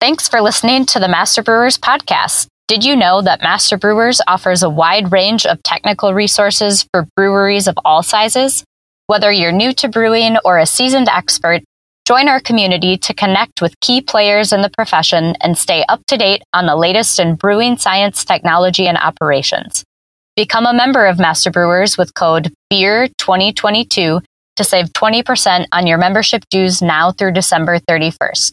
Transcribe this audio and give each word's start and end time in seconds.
Thanks 0.00 0.28
for 0.28 0.40
listening 0.40 0.86
to 0.86 1.00
the 1.00 1.08
Master 1.08 1.42
Brewers 1.42 1.76
podcast. 1.76 2.46
Did 2.68 2.84
you 2.84 2.94
know 2.94 3.20
that 3.20 3.42
Master 3.42 3.76
Brewers 3.76 4.20
offers 4.28 4.62
a 4.62 4.70
wide 4.70 5.10
range 5.10 5.44
of 5.44 5.60
technical 5.64 6.14
resources 6.14 6.86
for 6.92 7.08
breweries 7.16 7.66
of 7.66 7.76
all 7.84 8.04
sizes? 8.04 8.62
Whether 9.08 9.32
you're 9.32 9.50
new 9.50 9.72
to 9.72 9.88
brewing 9.88 10.36
or 10.44 10.56
a 10.56 10.66
seasoned 10.66 11.08
expert, 11.08 11.62
join 12.06 12.28
our 12.28 12.38
community 12.38 12.96
to 12.96 13.12
connect 13.12 13.60
with 13.60 13.74
key 13.80 14.00
players 14.00 14.52
in 14.52 14.62
the 14.62 14.70
profession 14.70 15.34
and 15.40 15.58
stay 15.58 15.84
up 15.88 16.00
to 16.06 16.16
date 16.16 16.44
on 16.52 16.66
the 16.66 16.76
latest 16.76 17.18
in 17.18 17.34
brewing 17.34 17.76
science, 17.76 18.24
technology, 18.24 18.86
and 18.86 18.98
operations. 18.98 19.82
Become 20.36 20.66
a 20.66 20.72
member 20.72 21.06
of 21.06 21.18
Master 21.18 21.50
Brewers 21.50 21.98
with 21.98 22.14
code 22.14 22.52
BEER2022 22.72 24.22
to 24.54 24.64
save 24.64 24.92
20% 24.92 25.66
on 25.72 25.88
your 25.88 25.98
membership 25.98 26.44
dues 26.50 26.80
now 26.80 27.10
through 27.10 27.32
December 27.32 27.80
31st. 27.80 28.52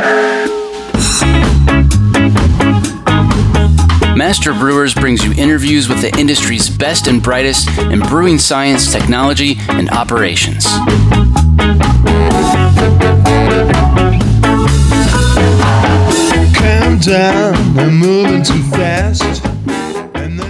Master 4.15 4.53
Brewers 4.53 4.93
brings 4.93 5.23
you 5.23 5.33
interviews 5.33 5.87
with 5.87 6.01
the 6.01 6.15
industry's 6.19 6.69
best 6.69 7.07
and 7.07 7.23
brightest 7.23 7.67
in 7.79 7.99
brewing 8.01 8.37
science, 8.37 8.91
technology, 8.91 9.55
and 9.69 9.89
operations. 9.89 10.65
Calm 16.55 16.99
down, 16.99 17.79
I'm 17.79 17.97
moving 17.97 18.43
too 18.43 18.61
fast. 18.71 19.43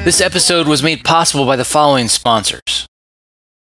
This 0.03 0.19
episode 0.21 0.67
was 0.67 0.81
made 0.81 1.03
possible 1.03 1.45
by 1.45 1.55
the 1.55 1.65
following 1.65 2.07
sponsors. 2.07 2.87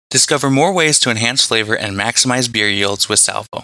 Discover 0.09 0.50
more 0.50 0.73
ways 0.73 1.00
to 1.00 1.09
enhance 1.09 1.45
flavor 1.45 1.75
and 1.75 1.95
maximize 1.97 2.52
beer 2.52 2.69
yields 2.69 3.09
with 3.09 3.19
Salvo. 3.19 3.64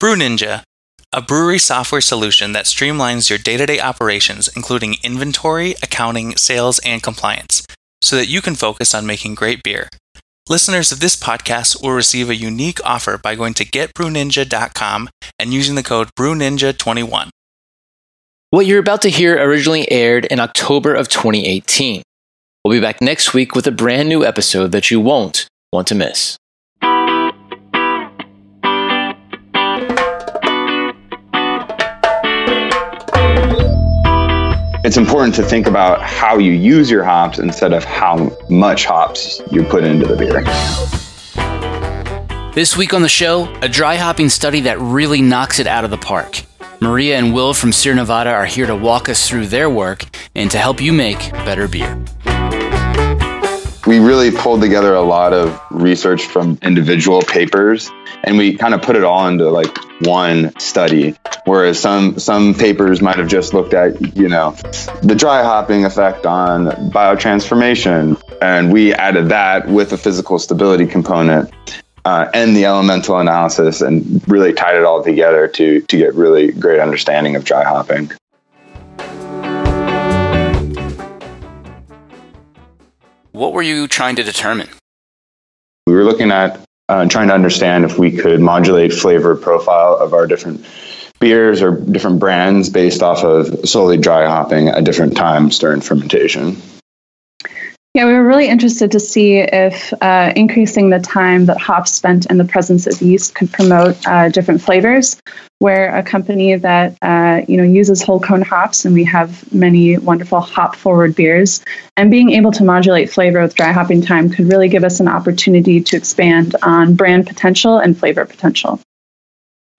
Brew 0.00 0.16
Ninja, 0.16 0.62
a 1.12 1.22
brewery 1.22 1.58
software 1.58 2.00
solution 2.00 2.52
that 2.52 2.64
streamlines 2.64 3.30
your 3.30 3.38
day 3.38 3.56
to 3.56 3.64
day 3.64 3.78
operations, 3.78 4.48
including 4.56 4.96
inventory, 5.04 5.76
accounting, 5.82 6.36
sales, 6.36 6.80
and 6.80 7.02
compliance, 7.02 7.64
so 8.02 8.16
that 8.16 8.26
you 8.26 8.42
can 8.42 8.56
focus 8.56 8.94
on 8.94 9.06
making 9.06 9.36
great 9.36 9.62
beer. 9.62 9.88
Listeners 10.48 10.92
of 10.92 11.00
this 11.00 11.16
podcast 11.16 11.80
will 11.80 11.92
receive 11.92 12.28
a 12.28 12.34
unique 12.34 12.78
offer 12.84 13.16
by 13.16 13.34
going 13.34 13.54
to 13.54 13.64
getbrewninja.com 13.64 15.08
and 15.38 15.54
using 15.54 15.74
the 15.74 15.82
code 15.82 16.10
BrewNinja21. 16.18 17.30
What 18.50 18.66
you're 18.66 18.80
about 18.80 19.02
to 19.02 19.10
hear 19.10 19.36
originally 19.42 19.90
aired 19.90 20.26
in 20.26 20.40
October 20.40 20.94
of 20.94 21.08
2018. 21.08 22.02
We'll 22.64 22.76
be 22.76 22.80
back 22.80 23.00
next 23.00 23.32
week 23.32 23.54
with 23.54 23.66
a 23.66 23.72
brand 23.72 24.08
new 24.08 24.24
episode 24.24 24.72
that 24.72 24.90
you 24.90 25.00
won't 25.00 25.46
want 25.72 25.86
to 25.88 25.94
miss. 25.94 26.36
It's 34.84 34.98
important 34.98 35.34
to 35.34 35.42
think 35.42 35.66
about 35.66 36.02
how 36.02 36.36
you 36.36 36.52
use 36.52 36.90
your 36.90 37.02
hops 37.02 37.38
instead 37.38 37.72
of 37.72 37.82
how 37.84 38.30
much 38.50 38.84
hops 38.84 39.40
you 39.50 39.64
put 39.64 39.82
into 39.82 40.06
the 40.06 40.14
beer. 40.14 40.44
This 42.52 42.76
week 42.76 42.92
on 42.92 43.00
the 43.00 43.08
show, 43.08 43.50
a 43.62 43.68
dry 43.68 43.96
hopping 43.96 44.28
study 44.28 44.60
that 44.60 44.78
really 44.78 45.22
knocks 45.22 45.58
it 45.58 45.66
out 45.66 45.84
of 45.84 45.90
the 45.90 45.96
park. 45.96 46.42
Maria 46.82 47.16
and 47.16 47.32
Will 47.32 47.54
from 47.54 47.72
Sierra 47.72 47.96
Nevada 47.96 48.30
are 48.30 48.44
here 48.44 48.66
to 48.66 48.76
walk 48.76 49.08
us 49.08 49.26
through 49.26 49.46
their 49.46 49.70
work 49.70 50.04
and 50.34 50.50
to 50.50 50.58
help 50.58 50.82
you 50.82 50.92
make 50.92 51.32
better 51.32 51.66
beer. 51.66 51.96
We 53.86 54.00
really 54.00 54.30
pulled 54.30 54.60
together 54.60 54.94
a 54.94 55.02
lot 55.02 55.32
of 55.32 55.58
research 55.70 56.26
from 56.26 56.58
individual 56.62 57.22
papers 57.22 57.90
and 58.24 58.38
we 58.38 58.56
kind 58.56 58.74
of 58.74 58.82
put 58.82 58.96
it 58.96 59.04
all 59.04 59.26
into 59.28 59.48
like 59.50 59.76
one 60.00 60.58
study. 60.58 61.14
Whereas 61.44 61.78
some 61.78 62.18
some 62.18 62.54
papers 62.54 63.00
might 63.00 63.16
have 63.16 63.28
just 63.28 63.54
looked 63.54 63.74
at 63.74 64.16
you 64.16 64.28
know 64.28 64.52
the 65.02 65.14
dry 65.14 65.42
hopping 65.42 65.84
effect 65.84 66.26
on 66.26 66.66
biotransformation 66.90 68.20
and 68.40 68.72
we 68.72 68.94
added 68.94 69.28
that 69.28 69.68
with 69.68 69.92
a 69.92 69.98
physical 69.98 70.38
stability 70.38 70.86
component 70.86 71.52
uh, 72.04 72.28
and 72.34 72.56
the 72.56 72.64
elemental 72.64 73.18
analysis 73.18 73.80
and 73.80 74.26
really 74.28 74.52
tied 74.52 74.76
it 74.76 74.84
all 74.84 75.02
together 75.02 75.46
to 75.48 75.80
to 75.82 75.98
get 75.98 76.14
really 76.14 76.52
great 76.52 76.80
understanding 76.80 77.36
of 77.36 77.44
dry 77.44 77.62
hopping. 77.62 78.10
What 83.32 83.52
were 83.52 83.62
you 83.62 83.88
trying 83.88 84.16
to 84.16 84.22
determine? 84.22 84.68
We 85.86 85.92
were 85.92 86.04
looking 86.04 86.30
at 86.30 86.60
uh, 86.88 87.06
trying 87.08 87.28
to 87.28 87.34
understand 87.34 87.84
if 87.84 87.98
we 87.98 88.16
could 88.16 88.40
modulate 88.40 88.92
flavor 88.92 89.34
profile 89.36 89.96
of 89.96 90.12
our 90.12 90.26
different 90.26 90.64
beers 91.20 91.62
or 91.62 91.80
different 91.80 92.18
brands 92.18 92.68
based 92.68 93.02
off 93.02 93.24
of 93.24 93.66
solely 93.68 93.96
dry 93.96 94.26
hopping 94.26 94.68
at 94.68 94.84
different 94.84 95.16
times 95.16 95.58
during 95.58 95.80
fermentation. 95.80 96.60
Yeah, 97.94 98.06
we 98.06 98.12
were 98.12 98.24
really 98.24 98.48
interested 98.48 98.90
to 98.90 98.98
see 98.98 99.36
if 99.36 99.92
uh, 100.02 100.32
increasing 100.34 100.90
the 100.90 100.98
time 100.98 101.46
that 101.46 101.58
hops 101.58 101.92
spent 101.92 102.26
in 102.26 102.38
the 102.38 102.44
presence 102.44 102.88
of 102.88 103.00
yeast 103.00 103.36
could 103.36 103.52
promote 103.52 104.04
uh, 104.04 104.30
different 104.30 104.62
flavors. 104.62 105.22
Where 105.60 105.94
a 105.94 106.02
company 106.02 106.56
that 106.56 106.98
uh, 107.00 107.42
you 107.46 107.56
know 107.56 107.62
uses 107.62 108.02
whole 108.02 108.18
cone 108.18 108.42
hops, 108.42 108.84
and 108.84 108.94
we 108.94 109.04
have 109.04 109.50
many 109.52 109.96
wonderful 109.96 110.40
hop 110.40 110.74
forward 110.74 111.14
beers, 111.14 111.64
and 111.96 112.10
being 112.10 112.30
able 112.30 112.50
to 112.52 112.64
modulate 112.64 113.10
flavor 113.10 113.40
with 113.40 113.54
dry 113.54 113.70
hopping 113.70 114.02
time 114.02 114.28
could 114.28 114.48
really 114.48 114.68
give 114.68 114.82
us 114.82 114.98
an 114.98 115.06
opportunity 115.06 115.80
to 115.80 115.96
expand 115.96 116.56
on 116.62 116.96
brand 116.96 117.28
potential 117.28 117.78
and 117.78 117.96
flavor 117.96 118.26
potential. 118.26 118.80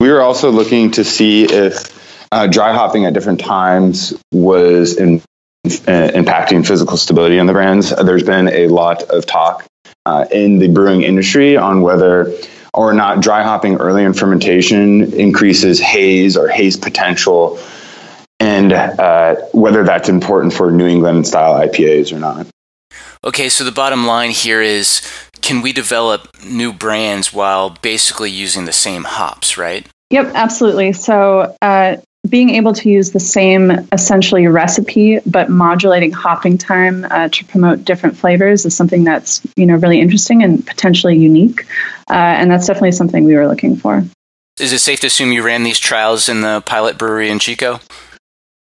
We 0.00 0.10
were 0.10 0.22
also 0.22 0.50
looking 0.50 0.90
to 0.92 1.04
see 1.04 1.44
if 1.44 2.26
uh, 2.32 2.46
dry 2.46 2.72
hopping 2.72 3.04
at 3.04 3.12
different 3.12 3.40
times 3.40 4.14
was 4.32 4.96
in 4.96 5.20
uh, 5.66 6.10
impacting 6.14 6.66
physical 6.66 6.96
stability 6.96 7.38
in 7.38 7.46
the 7.46 7.52
brands. 7.52 7.90
There's 7.90 8.22
been 8.22 8.48
a 8.48 8.68
lot 8.68 9.02
of 9.04 9.26
talk 9.26 9.66
uh, 10.04 10.26
in 10.30 10.58
the 10.58 10.68
brewing 10.68 11.02
industry 11.02 11.56
on 11.56 11.82
whether 11.82 12.32
or 12.72 12.92
not 12.92 13.20
dry 13.20 13.42
hopping 13.42 13.76
early 13.76 14.04
in 14.04 14.12
fermentation 14.12 15.12
increases 15.14 15.80
haze 15.80 16.36
or 16.36 16.48
haze 16.48 16.76
potential, 16.76 17.58
and 18.38 18.72
uh, 18.72 19.36
whether 19.52 19.82
that's 19.82 20.08
important 20.08 20.52
for 20.52 20.70
New 20.70 20.86
England 20.86 21.26
style 21.26 21.54
IPAs 21.54 22.12
or 22.12 22.18
not. 22.18 22.46
Okay, 23.24 23.48
so 23.48 23.64
the 23.64 23.72
bottom 23.72 24.06
line 24.06 24.30
here 24.30 24.60
is 24.60 25.00
can 25.40 25.62
we 25.62 25.72
develop 25.72 26.28
new 26.44 26.72
brands 26.72 27.32
while 27.32 27.70
basically 27.70 28.30
using 28.30 28.66
the 28.66 28.72
same 28.72 29.04
hops, 29.04 29.56
right? 29.56 29.86
Yep, 30.10 30.32
absolutely. 30.34 30.92
So, 30.92 31.56
uh, 31.60 31.96
being 32.26 32.50
able 32.50 32.72
to 32.72 32.88
use 32.88 33.10
the 33.10 33.20
same 33.20 33.70
essentially 33.92 34.46
recipe 34.46 35.20
but 35.26 35.48
modulating 35.48 36.12
hopping 36.12 36.58
time 36.58 37.04
uh, 37.10 37.28
to 37.28 37.44
promote 37.44 37.84
different 37.84 38.16
flavors 38.16 38.64
is 38.64 38.76
something 38.76 39.04
that's 39.04 39.46
you 39.56 39.66
know 39.66 39.76
really 39.76 40.00
interesting 40.00 40.42
and 40.42 40.66
potentially 40.66 41.16
unique 41.16 41.66
uh, 42.10 42.14
and 42.14 42.50
that's 42.50 42.66
definitely 42.66 42.92
something 42.92 43.24
we 43.24 43.34
were 43.34 43.48
looking 43.48 43.76
for. 43.76 44.04
Is 44.58 44.72
it 44.72 44.78
safe 44.78 45.00
to 45.00 45.08
assume 45.08 45.32
you 45.32 45.42
ran 45.42 45.64
these 45.64 45.78
trials 45.78 46.28
in 46.28 46.40
the 46.40 46.62
pilot 46.64 46.96
brewery 46.96 47.30
in 47.30 47.38
chico? 47.38 47.80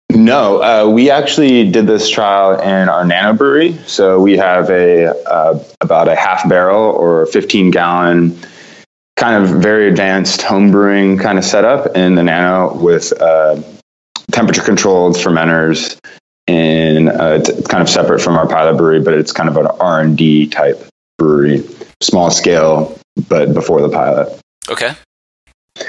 No 0.10 0.62
uh, 0.62 0.90
we 0.90 1.10
actually 1.10 1.70
did 1.70 1.86
this 1.86 2.10
trial 2.10 2.60
in 2.60 2.90
our 2.90 3.06
nano 3.06 3.34
brewery. 3.34 3.74
So 3.86 4.20
we 4.20 4.38
have 4.38 4.70
a 4.70 5.08
uh, 5.30 5.64
about 5.82 6.08
a 6.08 6.16
half 6.16 6.48
barrel 6.48 6.92
or 6.92 7.26
15 7.28 7.72
gallon 7.72 8.38
kind 9.18 9.44
of 9.44 9.62
very 9.62 9.90
advanced 9.90 10.44
home 10.44 10.72
brewing 10.72 11.18
kind 11.18 11.38
of 11.38 11.44
setup 11.44 11.98
in 11.98 12.16
the 12.16 12.24
Nano 12.24 12.74
with 12.78 13.12
uh, 13.20 13.62
temperature 14.32 14.62
controlled 14.62 15.16
fermenters 15.16 16.00
and 16.48 17.10
uh, 17.10 17.42
kind 17.68 17.82
of 17.82 17.90
separate 17.90 18.22
from 18.22 18.38
our 18.38 18.48
pilot 18.48 18.78
brewery, 18.78 19.02
but 19.02 19.14
it's 19.14 19.34
kind 19.34 19.50
of 19.50 19.58
an 19.58 19.68
R 19.68 20.02
and 20.02 20.18
D 20.18 20.48
type 20.48 20.88
brewery, 21.18 21.68
small 22.02 22.32
scale 22.32 22.98
but 23.28 23.54
before 23.54 23.82
the 23.82 23.90
pilot. 23.90 24.40
Okay. 24.70 24.94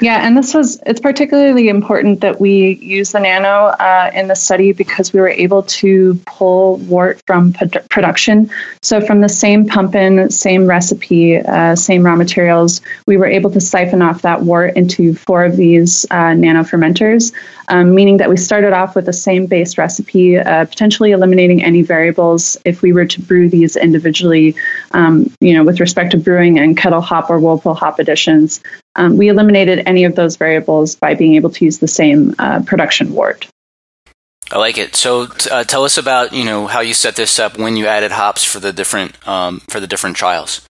Yeah, 0.01 0.25
and 0.25 0.37
this 0.37 0.53
was, 0.53 0.79
it's 0.85 0.99
particularly 0.99 1.67
important 1.67 2.21
that 2.21 2.39
we 2.39 2.75
use 2.75 3.11
the 3.11 3.19
nano 3.19 3.67
uh, 3.79 4.11
in 4.13 4.27
the 4.27 4.35
study 4.35 4.71
because 4.71 5.11
we 5.11 5.19
were 5.19 5.29
able 5.29 5.63
to 5.63 6.15
pull 6.25 6.77
wort 6.77 7.21
from 7.27 7.53
production. 7.89 8.49
So, 8.81 9.01
from 9.01 9.21
the 9.21 9.29
same 9.29 9.67
pump 9.67 9.95
in, 9.95 10.29
same 10.31 10.67
recipe, 10.67 11.37
uh, 11.37 11.75
same 11.75 12.03
raw 12.03 12.15
materials, 12.15 12.81
we 13.07 13.17
were 13.17 13.25
able 13.25 13.49
to 13.51 13.59
siphon 13.59 14.01
off 14.01 14.21
that 14.21 14.43
wort 14.43 14.77
into 14.77 15.13
four 15.15 15.43
of 15.43 15.57
these 15.57 16.05
uh, 16.11 16.33
nano 16.33 16.63
fermenters, 16.63 17.33
um, 17.67 17.93
meaning 17.93 18.17
that 18.17 18.29
we 18.29 18.37
started 18.37 18.73
off 18.73 18.95
with 18.95 19.05
the 19.05 19.13
same 19.13 19.47
base 19.47 19.77
recipe, 19.77 20.37
uh, 20.37 20.65
potentially 20.65 21.11
eliminating 21.11 21.63
any 21.63 21.81
variables 21.81 22.57
if 22.63 22.81
we 22.81 22.93
were 22.93 23.05
to 23.05 23.21
brew 23.21 23.49
these 23.49 23.75
individually, 23.75 24.55
um, 24.91 25.31
you 25.41 25.53
know, 25.53 25.63
with 25.63 25.79
respect 25.79 26.11
to 26.11 26.17
brewing 26.17 26.57
and 26.57 26.77
kettle 26.77 27.01
hop 27.01 27.29
or 27.29 27.39
whirlpool 27.39 27.73
hop 27.73 27.99
additions. 27.99 28.61
Um, 28.95 29.17
we 29.17 29.29
eliminated 29.29 29.83
any 29.85 30.03
of 30.03 30.15
those 30.15 30.35
variables 30.35 30.95
by 30.95 31.13
being 31.13 31.35
able 31.35 31.49
to 31.51 31.65
use 31.65 31.79
the 31.79 31.87
same 31.87 32.35
uh, 32.39 32.61
production 32.65 33.13
wort. 33.13 33.47
I 34.51 34.57
like 34.57 34.77
it. 34.77 34.95
So, 34.95 35.27
uh, 35.51 35.63
tell 35.63 35.83
us 35.85 35.97
about 35.97 36.33
you 36.33 36.43
know 36.43 36.65
how 36.67 36.81
you 36.81 36.93
set 36.93 37.15
this 37.15 37.37
up 37.37 37.57
when 37.57 37.75
you 37.75 37.85
added 37.85 38.11
hops 38.11 38.43
for 38.43 38.59
the 38.59 38.73
different 38.73 39.15
um, 39.27 39.59
for 39.69 39.79
the 39.79 39.87
different 39.87 40.15
trials. 40.15 40.67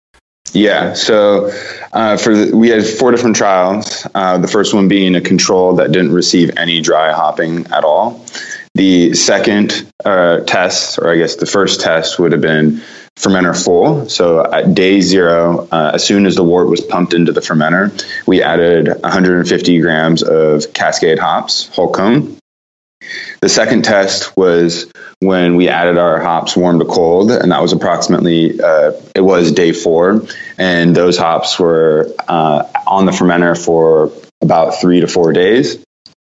Yeah, 0.51 0.94
so 0.94 1.51
uh, 1.94 2.18
for 2.18 2.36
the, 2.36 2.56
we 2.56 2.69
had 2.69 2.86
four 2.86 3.12
different 3.12 3.36
trials. 3.36 4.06
Uh, 4.16 4.38
the 4.39 4.48
first 4.48 4.74
one 4.74 4.88
being 4.88 5.15
a 5.15 5.22
control 5.22 5.75
that 5.75 5.92
didn't 5.92 6.12
receive 6.12 6.51
any 6.57 6.81
dry 6.81 7.12
hopping 7.12 7.68
at 7.68 7.83
all. 7.83 8.25
The 8.74 9.13
second 9.13 9.92
uh, 10.04 10.42
test, 10.42 10.98
or 11.00 11.12
I 11.12 11.18
guess 11.18 11.36
the 11.36 11.45
first 11.45 11.81
test, 11.81 12.19
would 12.19 12.31
have 12.31 12.42
been 12.42 12.81
fermenter 13.19 13.54
full. 13.63 14.07
So 14.10 14.44
at 14.51 14.74
day 14.74 15.01
zero, 15.01 15.68
uh, 15.71 15.92
as 15.94 16.06
soon 16.06 16.25
as 16.25 16.36
the 16.36 16.44
wort 16.44 16.69
was 16.69 16.81
pumped 16.81 17.13
into 17.13 17.33
the 17.33 17.42
fermenter, 17.42 17.92
we 18.25 18.42
added 18.42 18.88
150 18.88 19.81
grams 19.81 20.24
of 20.24 20.74
Cascade 20.74 21.19
hops, 21.19 21.68
whole 21.68 21.92
cone. 21.92 22.38
The 23.42 23.50
second 23.50 23.83
test 23.83 24.36
was 24.38 24.92
when 25.19 25.56
we 25.56 25.68
added 25.68 25.98
our 25.98 26.21
hops 26.21 26.56
warm 26.56 26.80
to 26.80 26.86
cold, 26.86 27.31
and 27.31 27.51
that 27.51 27.62
was 27.62 27.74
approximately 27.74 28.60
uh, 28.62 28.94
it 29.16 29.22
was 29.22 29.51
day 29.51 29.72
four, 29.74 30.25
and 30.57 30.95
those 30.95 31.18
hops 31.18 31.60
were 31.60 32.13
uh, 32.27 32.63
on 32.88 33.06
the 33.06 33.12
fermenter 33.12 33.57
for 33.57 34.12
about 34.42 34.80
three 34.80 35.01
to 35.01 35.07
four 35.07 35.33
days, 35.33 35.83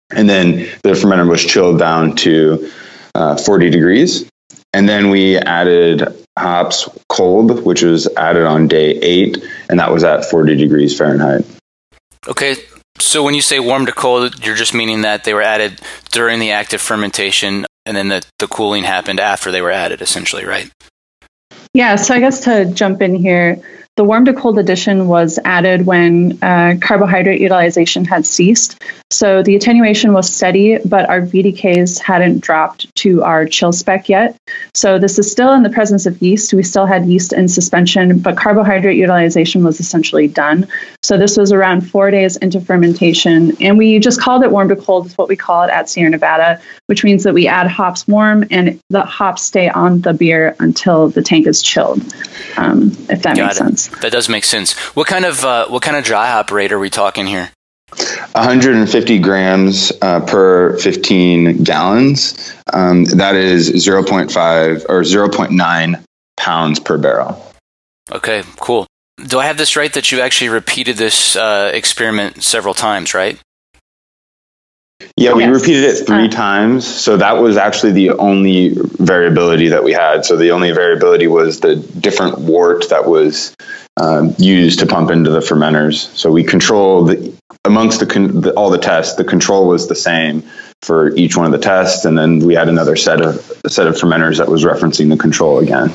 and 0.10 0.30
then 0.30 0.70
the 0.84 0.92
fermenter 0.92 1.30
was 1.30 1.44
chilled 1.44 1.80
down 1.80 2.16
to 2.18 2.72
uh, 3.14 3.38
40 3.38 3.70
degrees, 3.70 4.30
and 4.74 4.88
then 4.88 5.10
we 5.10 5.38
added 5.38 6.23
hops 6.38 6.90
cold, 7.10 7.64
which 7.66 7.84
was 7.84 8.08
added 8.16 8.46
on 8.46 8.68
day 8.68 8.92
eight, 8.92 9.44
and 9.70 9.80
that 9.80 9.92
was 9.92 10.04
at 10.04 10.26
40 10.26 10.56
degrees 10.56 10.98
Fahrenheit. 10.98 11.46
Okay, 12.28 12.56
so 13.00 13.24
when 13.24 13.34
you 13.34 13.42
say 13.42 13.60
warm 13.60 13.86
to 13.86 13.92
cold, 13.92 14.46
you're 14.46 14.56
just 14.56 14.74
meaning 14.74 15.02
that 15.02 15.24
they 15.24 15.34
were 15.34 15.42
added 15.42 15.80
during 16.12 16.40
the 16.40 16.52
active 16.52 16.82
fermentation 16.82 17.66
and 17.86 17.98
then 17.98 18.08
the, 18.08 18.24
the 18.40 18.48
cooling 18.48 18.84
happened 18.84 19.20
after 19.20 19.52
they 19.52 19.62
were 19.62 19.72
added, 19.72 20.02
essentially, 20.02 20.46
right? 20.46 20.72
Yeah, 21.74 21.96
so 21.96 22.14
I 22.14 22.20
guess 22.20 22.42
to 22.46 22.66
jump 22.66 23.02
in 23.02 23.16
here, 23.16 23.62
the 23.96 24.04
warm 24.04 24.26
to 24.26 24.34
cold 24.34 24.58
addition 24.58 25.08
was 25.08 25.40
added 25.44 25.86
when 25.86 26.40
uh, 26.42 26.76
carbohydrate 26.82 27.42
utilization 27.42 28.06
had 28.06 28.26
ceased. 28.26 28.82
So 29.14 29.44
the 29.44 29.56
attenuation 29.56 30.14
was 30.14 30.28
steady, 30.34 30.80
but 30.80 31.08
our 31.08 31.22
VDKs 31.22 32.00
hadn't 32.02 32.40
dropped 32.40 32.94
to 32.96 33.22
our 33.24 33.46
chill 33.46 33.72
spec 33.72 34.10
yet. 34.10 34.36
So 34.74 34.98
this 34.98 35.20
is 35.20 35.32
still 35.32 35.54
in 35.54 35.62
the 35.62 35.70
presence 35.70 36.08
of 36.08 36.20
yeast. 36.20 36.52
We 36.52 36.64
still 36.64 36.88
had 36.88 37.06
yeast 37.06 37.32
in 37.32 37.48
suspension, 37.48 38.20
but 38.20 38.38
carbohydrate 38.38 38.98
utilization 38.98 39.64
was 39.64 39.80
essentially 39.80 40.28
done. 40.28 40.68
So 41.04 41.16
this 41.18 41.38
was 41.38 41.52
around 41.52 41.82
four 41.82 42.10
days 42.10 42.38
into 42.38 42.60
fermentation. 42.60 43.56
And 43.62 43.78
we 43.78 44.00
just 44.00 44.20
called 44.20 44.44
it 44.44 44.50
warm 44.50 44.70
to 44.70 44.76
cold, 44.76 45.06
is 45.06 45.18
what 45.18 45.30
we 45.30 45.36
call 45.36 45.64
it 45.64 45.70
at 45.70 45.90
Sierra 45.90 46.10
Nevada, 46.10 46.60
which 46.88 47.04
means 47.04 47.24
that 47.24 47.36
we 47.36 47.48
add 47.48 47.68
hops 47.68 48.08
warm 48.08 48.46
and 48.50 48.80
the 48.90 49.02
hops 49.02 49.44
stay 49.44 49.70
on 49.70 50.02
the 50.02 50.14
beer 50.14 50.56
until 50.60 51.10
the 51.10 51.22
tank 51.22 51.46
is 51.46 51.62
chilled, 51.62 52.02
um, 52.58 52.90
if 53.10 53.22
that 53.22 53.36
Got 53.36 53.38
makes 53.38 53.56
it. 53.56 53.58
sense. 53.58 53.88
That 54.00 54.12
does 54.12 54.28
make 54.28 54.44
sense. 54.44 54.74
What 54.96 55.06
kind 55.06 55.26
of 55.26 55.46
uh, 55.46 55.68
what 55.68 55.84
kind 55.84 55.98
of 55.98 56.04
dry 56.04 56.32
hop 56.32 56.52
rate 56.52 56.72
are 56.72 56.80
we 56.80 56.90
talking 56.90 57.28
here? 57.28 57.52
150 58.34 59.20
grams 59.20 59.92
uh, 60.02 60.22
per 60.22 60.78
15 60.80 61.64
gallons. 61.64 62.54
Um, 62.72 63.06
that 63.06 63.36
is 63.36 63.70
0.5 63.70 64.86
or 64.90 65.02
0.9 65.02 66.04
pounds 66.38 66.80
per 66.80 66.98
barrel. 66.98 67.54
Okay, 68.12 68.44
cool. 68.58 68.88
Do 69.26 69.40
I 69.40 69.46
have 69.46 69.58
this 69.58 69.76
right 69.76 69.94
that 69.94 70.12
you 70.12 70.22
actually 70.22 70.50
repeated 70.50 70.98
this 70.98 71.36
uh, 71.36 71.72
experiment 71.74 72.44
several 72.44 72.74
times, 72.74 73.14
right? 73.14 73.40
Yeah, 75.18 75.34
we 75.34 75.44
yes. 75.44 75.62
repeated 75.62 75.84
it 75.84 76.08
three 76.08 76.26
uh, 76.26 76.30
times. 76.30 76.88
So 76.88 77.18
that 77.18 77.34
was 77.34 77.58
actually 77.58 77.92
the 77.92 78.12
only 78.12 78.70
variability 78.70 79.68
that 79.70 79.84
we 79.84 79.92
had. 79.92 80.26
So 80.26 80.38
the 80.38 80.52
only 80.52 80.72
variability 80.72 81.28
was 81.28 81.60
the 81.60 81.76
different 81.76 82.40
wart 82.40 82.90
that 82.90 83.06
was 83.06 83.56
um, 83.98 84.36
used 84.38 84.80
to 84.80 84.86
pump 84.86 85.12
into 85.12 85.30
the 85.30 85.40
fermenters. 85.40 86.16
So 86.16 86.32
we 86.32 86.44
controlled 86.44 87.12
amongst 87.66 88.00
the, 88.00 88.06
con- 88.06 88.42
the, 88.42 88.54
all 88.54 88.70
the 88.70 88.78
tests. 88.78 89.16
The 89.16 89.24
control 89.24 89.68
was 89.68 89.88
the 89.88 89.96
same 89.96 90.44
for 90.82 91.16
each 91.16 91.38
one 91.38 91.46
of 91.46 91.52
the 91.52 91.58
tests, 91.58 92.06
and 92.06 92.18
then 92.18 92.40
we 92.40 92.54
had 92.54 92.68
another 92.68 92.96
set 92.96 93.22
of 93.22 93.36
set 93.68 93.88
of 93.88 93.96
fermenters 93.96 94.38
that 94.38 94.50
was 94.50 94.64
referencing 94.64 95.10
the 95.10 95.18
control 95.18 95.60
again. 95.60 95.94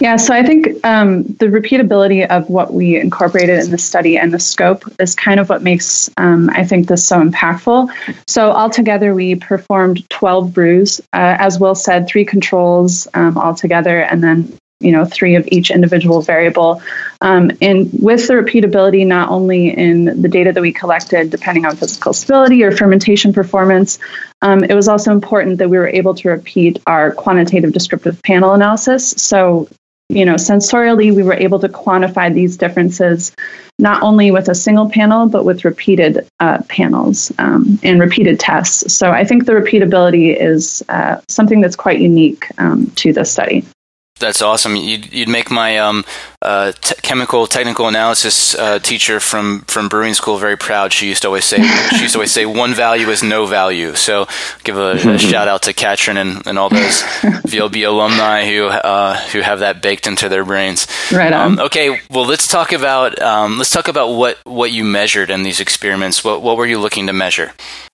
Yeah, 0.00 0.16
so 0.16 0.32
I 0.32 0.42
think 0.42 0.82
um, 0.86 1.24
the 1.24 1.46
repeatability 1.46 2.26
of 2.26 2.48
what 2.48 2.72
we 2.72 2.98
incorporated 2.98 3.60
in 3.60 3.70
the 3.70 3.76
study 3.76 4.16
and 4.16 4.32
the 4.32 4.38
scope 4.38 4.82
is 4.98 5.14
kind 5.14 5.38
of 5.38 5.50
what 5.50 5.62
makes, 5.62 6.08
um, 6.16 6.48
I 6.54 6.64
think, 6.64 6.88
this 6.88 7.04
so 7.06 7.20
impactful. 7.20 7.90
So, 8.26 8.50
altogether, 8.50 9.14
we 9.14 9.34
performed 9.34 10.08
12 10.08 10.54
brews. 10.54 11.00
Uh, 11.12 11.36
as 11.38 11.60
Will 11.60 11.74
said, 11.74 12.08
three 12.08 12.24
controls 12.24 13.08
um, 13.12 13.36
altogether, 13.36 14.00
and 14.00 14.24
then 14.24 14.56
you 14.80 14.92
know 14.92 15.04
three 15.04 15.34
of 15.34 15.46
each 15.52 15.70
individual 15.70 16.22
variable 16.22 16.82
um, 17.20 17.50
and 17.60 17.90
with 18.00 18.26
the 18.26 18.34
repeatability 18.34 19.06
not 19.06 19.28
only 19.28 19.68
in 19.68 20.20
the 20.22 20.28
data 20.28 20.52
that 20.52 20.60
we 20.60 20.72
collected 20.72 21.30
depending 21.30 21.64
on 21.66 21.76
physical 21.76 22.12
stability 22.12 22.62
or 22.62 22.72
fermentation 22.72 23.32
performance 23.32 23.98
um, 24.42 24.64
it 24.64 24.74
was 24.74 24.88
also 24.88 25.12
important 25.12 25.58
that 25.58 25.68
we 25.68 25.78
were 25.78 25.88
able 25.88 26.14
to 26.14 26.28
repeat 26.28 26.80
our 26.86 27.12
quantitative 27.12 27.72
descriptive 27.72 28.20
panel 28.22 28.54
analysis 28.54 29.10
so 29.10 29.68
you 30.10 30.24
know, 30.24 30.34
sensorially, 30.34 31.14
we 31.14 31.22
were 31.22 31.34
able 31.34 31.60
to 31.60 31.68
quantify 31.68 32.34
these 32.34 32.56
differences 32.56 33.32
not 33.78 34.02
only 34.02 34.30
with 34.32 34.48
a 34.48 34.54
single 34.54 34.90
panel, 34.90 35.28
but 35.28 35.44
with 35.44 35.64
repeated 35.64 36.26
uh, 36.40 36.60
panels 36.68 37.32
um, 37.38 37.78
and 37.84 38.00
repeated 38.00 38.40
tests. 38.40 38.92
So 38.92 39.12
I 39.12 39.24
think 39.24 39.46
the 39.46 39.52
repeatability 39.52 40.36
is 40.36 40.82
uh, 40.88 41.20
something 41.28 41.60
that's 41.60 41.76
quite 41.76 42.00
unique 42.00 42.46
um, 42.58 42.90
to 42.96 43.12
this 43.12 43.30
study. 43.30 43.64
That's 44.20 44.42
awesome. 44.42 44.76
You'd, 44.76 45.12
you'd 45.12 45.28
make 45.28 45.50
my 45.50 45.78
um, 45.78 46.04
uh, 46.42 46.72
chemical 47.02 47.46
technical 47.46 47.88
analysis 47.88 48.54
uh, 48.54 48.78
teacher 48.78 49.18
from, 49.18 49.62
from 49.62 49.88
brewing 49.88 50.14
school 50.14 50.36
very 50.36 50.56
proud. 50.56 50.92
She 50.92 51.08
used 51.08 51.22
to 51.22 51.28
always 51.28 51.46
say 51.46 51.62
she 51.90 52.02
used 52.02 52.12
to 52.12 52.18
always 52.18 52.30
say 52.30 52.46
one 52.46 52.74
value 52.74 53.08
is 53.08 53.22
no 53.22 53.46
value. 53.46 53.94
So 53.94 54.28
give 54.62 54.76
a, 54.76 54.92
a 54.92 55.18
shout 55.30 55.48
out 55.48 55.62
to 55.62 55.72
Katrin 55.72 56.18
and, 56.18 56.46
and 56.46 56.58
all 56.58 56.68
those 56.68 57.02
VLB 57.48 57.86
alumni 57.88 58.44
who 58.46 58.66
uh, 58.66 59.16
who 59.32 59.40
have 59.40 59.60
that 59.60 59.82
baked 59.82 60.06
into 60.06 60.28
their 60.28 60.44
brains. 60.44 60.86
Right 61.10 61.32
on. 61.32 61.52
Um, 61.52 61.66
okay, 61.66 62.00
well 62.10 62.26
let's 62.26 62.46
talk 62.46 62.72
about 62.72 63.20
um, 63.20 63.58
let's 63.58 63.70
talk 63.70 63.88
about 63.88 64.12
what, 64.12 64.38
what 64.44 64.70
you 64.70 64.84
measured 64.84 65.30
in 65.30 65.42
these 65.42 65.60
experiments. 65.60 66.22
What 66.22 66.42
what 66.42 66.56
were 66.56 66.66
you 66.66 66.78
looking 66.78 67.06
to 67.06 67.12
measure? 67.12 67.52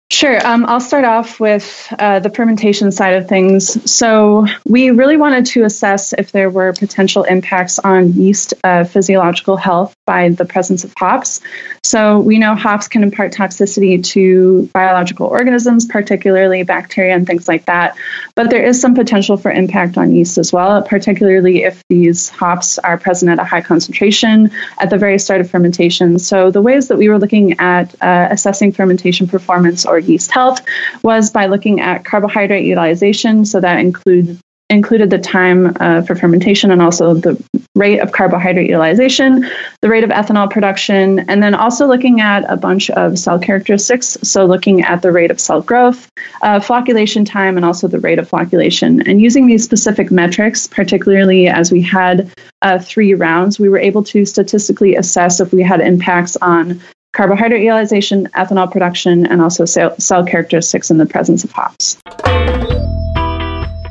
Sure. 0.08 0.38
Um, 0.46 0.64
I'll 0.66 0.78
start 0.78 1.04
off 1.04 1.40
with 1.40 1.92
uh, 1.98 2.20
the 2.20 2.30
fermentation 2.30 2.92
side 2.92 3.14
of 3.14 3.28
things. 3.28 3.90
So, 3.90 4.46
we 4.64 4.90
really 4.90 5.16
wanted 5.16 5.46
to 5.46 5.64
assess 5.64 6.12
if 6.12 6.30
there 6.30 6.48
were 6.48 6.72
potential 6.74 7.24
impacts 7.24 7.80
on 7.80 8.12
yeast 8.12 8.54
uh, 8.62 8.84
physiological 8.84 9.56
health 9.56 9.96
by 10.06 10.28
the 10.28 10.44
presence 10.44 10.84
of 10.84 10.94
hops. 10.96 11.40
So, 11.82 12.20
we 12.20 12.38
know 12.38 12.54
hops 12.54 12.86
can 12.86 13.02
impart 13.02 13.32
toxicity 13.32 14.02
to 14.12 14.70
biological 14.72 15.26
organisms, 15.26 15.84
particularly 15.86 16.62
bacteria 16.62 17.12
and 17.12 17.26
things 17.26 17.48
like 17.48 17.64
that. 17.64 17.96
But 18.36 18.50
there 18.50 18.62
is 18.62 18.80
some 18.80 18.94
potential 18.94 19.36
for 19.36 19.50
impact 19.50 19.98
on 19.98 20.14
yeast 20.14 20.38
as 20.38 20.52
well, 20.52 20.82
particularly 20.82 21.64
if 21.64 21.82
these 21.88 22.28
hops 22.28 22.78
are 22.78 22.96
present 22.96 23.28
at 23.32 23.40
a 23.40 23.44
high 23.44 23.60
concentration 23.60 24.52
at 24.78 24.88
the 24.88 24.98
very 24.98 25.18
start 25.18 25.40
of 25.40 25.50
fermentation. 25.50 26.20
So, 26.20 26.52
the 26.52 26.62
ways 26.62 26.86
that 26.86 26.96
we 26.96 27.08
were 27.08 27.18
looking 27.18 27.58
at 27.58 27.92
uh, 28.00 28.28
assessing 28.30 28.70
fermentation 28.70 29.26
performance 29.26 29.84
or 29.84 29.95
yeast 29.98 30.30
health 30.30 30.60
was 31.02 31.30
by 31.30 31.46
looking 31.46 31.80
at 31.80 32.04
carbohydrate 32.04 32.64
utilization. 32.64 33.44
So 33.44 33.60
that 33.60 33.78
includes 33.80 34.40
included 34.68 35.10
the 35.10 35.18
time 35.18 35.76
uh, 35.78 36.02
for 36.02 36.16
fermentation 36.16 36.72
and 36.72 36.82
also 36.82 37.14
the 37.14 37.40
rate 37.76 38.00
of 38.00 38.10
carbohydrate 38.10 38.66
utilization, 38.66 39.48
the 39.80 39.88
rate 39.88 40.02
of 40.02 40.10
ethanol 40.10 40.50
production, 40.50 41.20
and 41.30 41.42
then 41.42 41.54
also 41.54 41.86
looking 41.86 42.20
at 42.20 42.44
a 42.50 42.56
bunch 42.56 42.90
of 42.90 43.18
cell 43.18 43.38
characteristics. 43.38 44.18
So, 44.22 44.44
looking 44.44 44.82
at 44.82 45.02
the 45.02 45.12
rate 45.12 45.30
of 45.30 45.38
cell 45.38 45.62
growth, 45.62 46.10
uh, 46.42 46.58
flocculation 46.58 47.24
time, 47.24 47.56
and 47.56 47.64
also 47.64 47.86
the 47.86 48.00
rate 48.00 48.18
of 48.18 48.28
flocculation. 48.28 49.06
And 49.06 49.20
using 49.20 49.46
these 49.46 49.62
specific 49.62 50.10
metrics, 50.10 50.66
particularly 50.66 51.46
as 51.46 51.70
we 51.70 51.82
had 51.82 52.32
uh, 52.62 52.78
three 52.80 53.14
rounds, 53.14 53.60
we 53.60 53.68
were 53.68 53.78
able 53.78 54.02
to 54.04 54.24
statistically 54.24 54.96
assess 54.96 55.38
if 55.38 55.52
we 55.52 55.62
had 55.62 55.80
impacts 55.80 56.36
on 56.36 56.80
carbohydrate 57.16 57.62
utilization, 57.62 58.26
ethanol 58.34 58.70
production, 58.70 59.26
and 59.26 59.40
also 59.40 59.64
cell 59.64 60.24
characteristics 60.24 60.90
in 60.90 60.98
the 60.98 61.06
presence 61.06 61.44
of 61.44 61.50
hops 61.50 61.96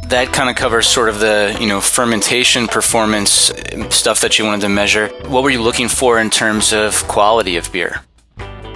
that 0.09 0.31
kind 0.31 0.51
of 0.51 0.55
covers 0.55 0.85
sort 0.85 1.09
of 1.09 1.19
the 1.19 1.57
you 1.59 1.67
know 1.67 1.81
fermentation 1.81 2.67
performance 2.67 3.51
um, 3.73 3.89
stuff 3.89 4.21
that 4.21 4.37
you 4.37 4.45
wanted 4.45 4.61
to 4.61 4.69
measure. 4.69 5.07
What 5.27 5.43
were 5.43 5.49
you 5.49 5.63
looking 5.63 5.89
for 5.89 6.19
in 6.19 6.29
terms 6.29 6.73
of 6.73 7.07
quality 7.07 7.57
of 7.57 7.71
beer? 7.73 8.01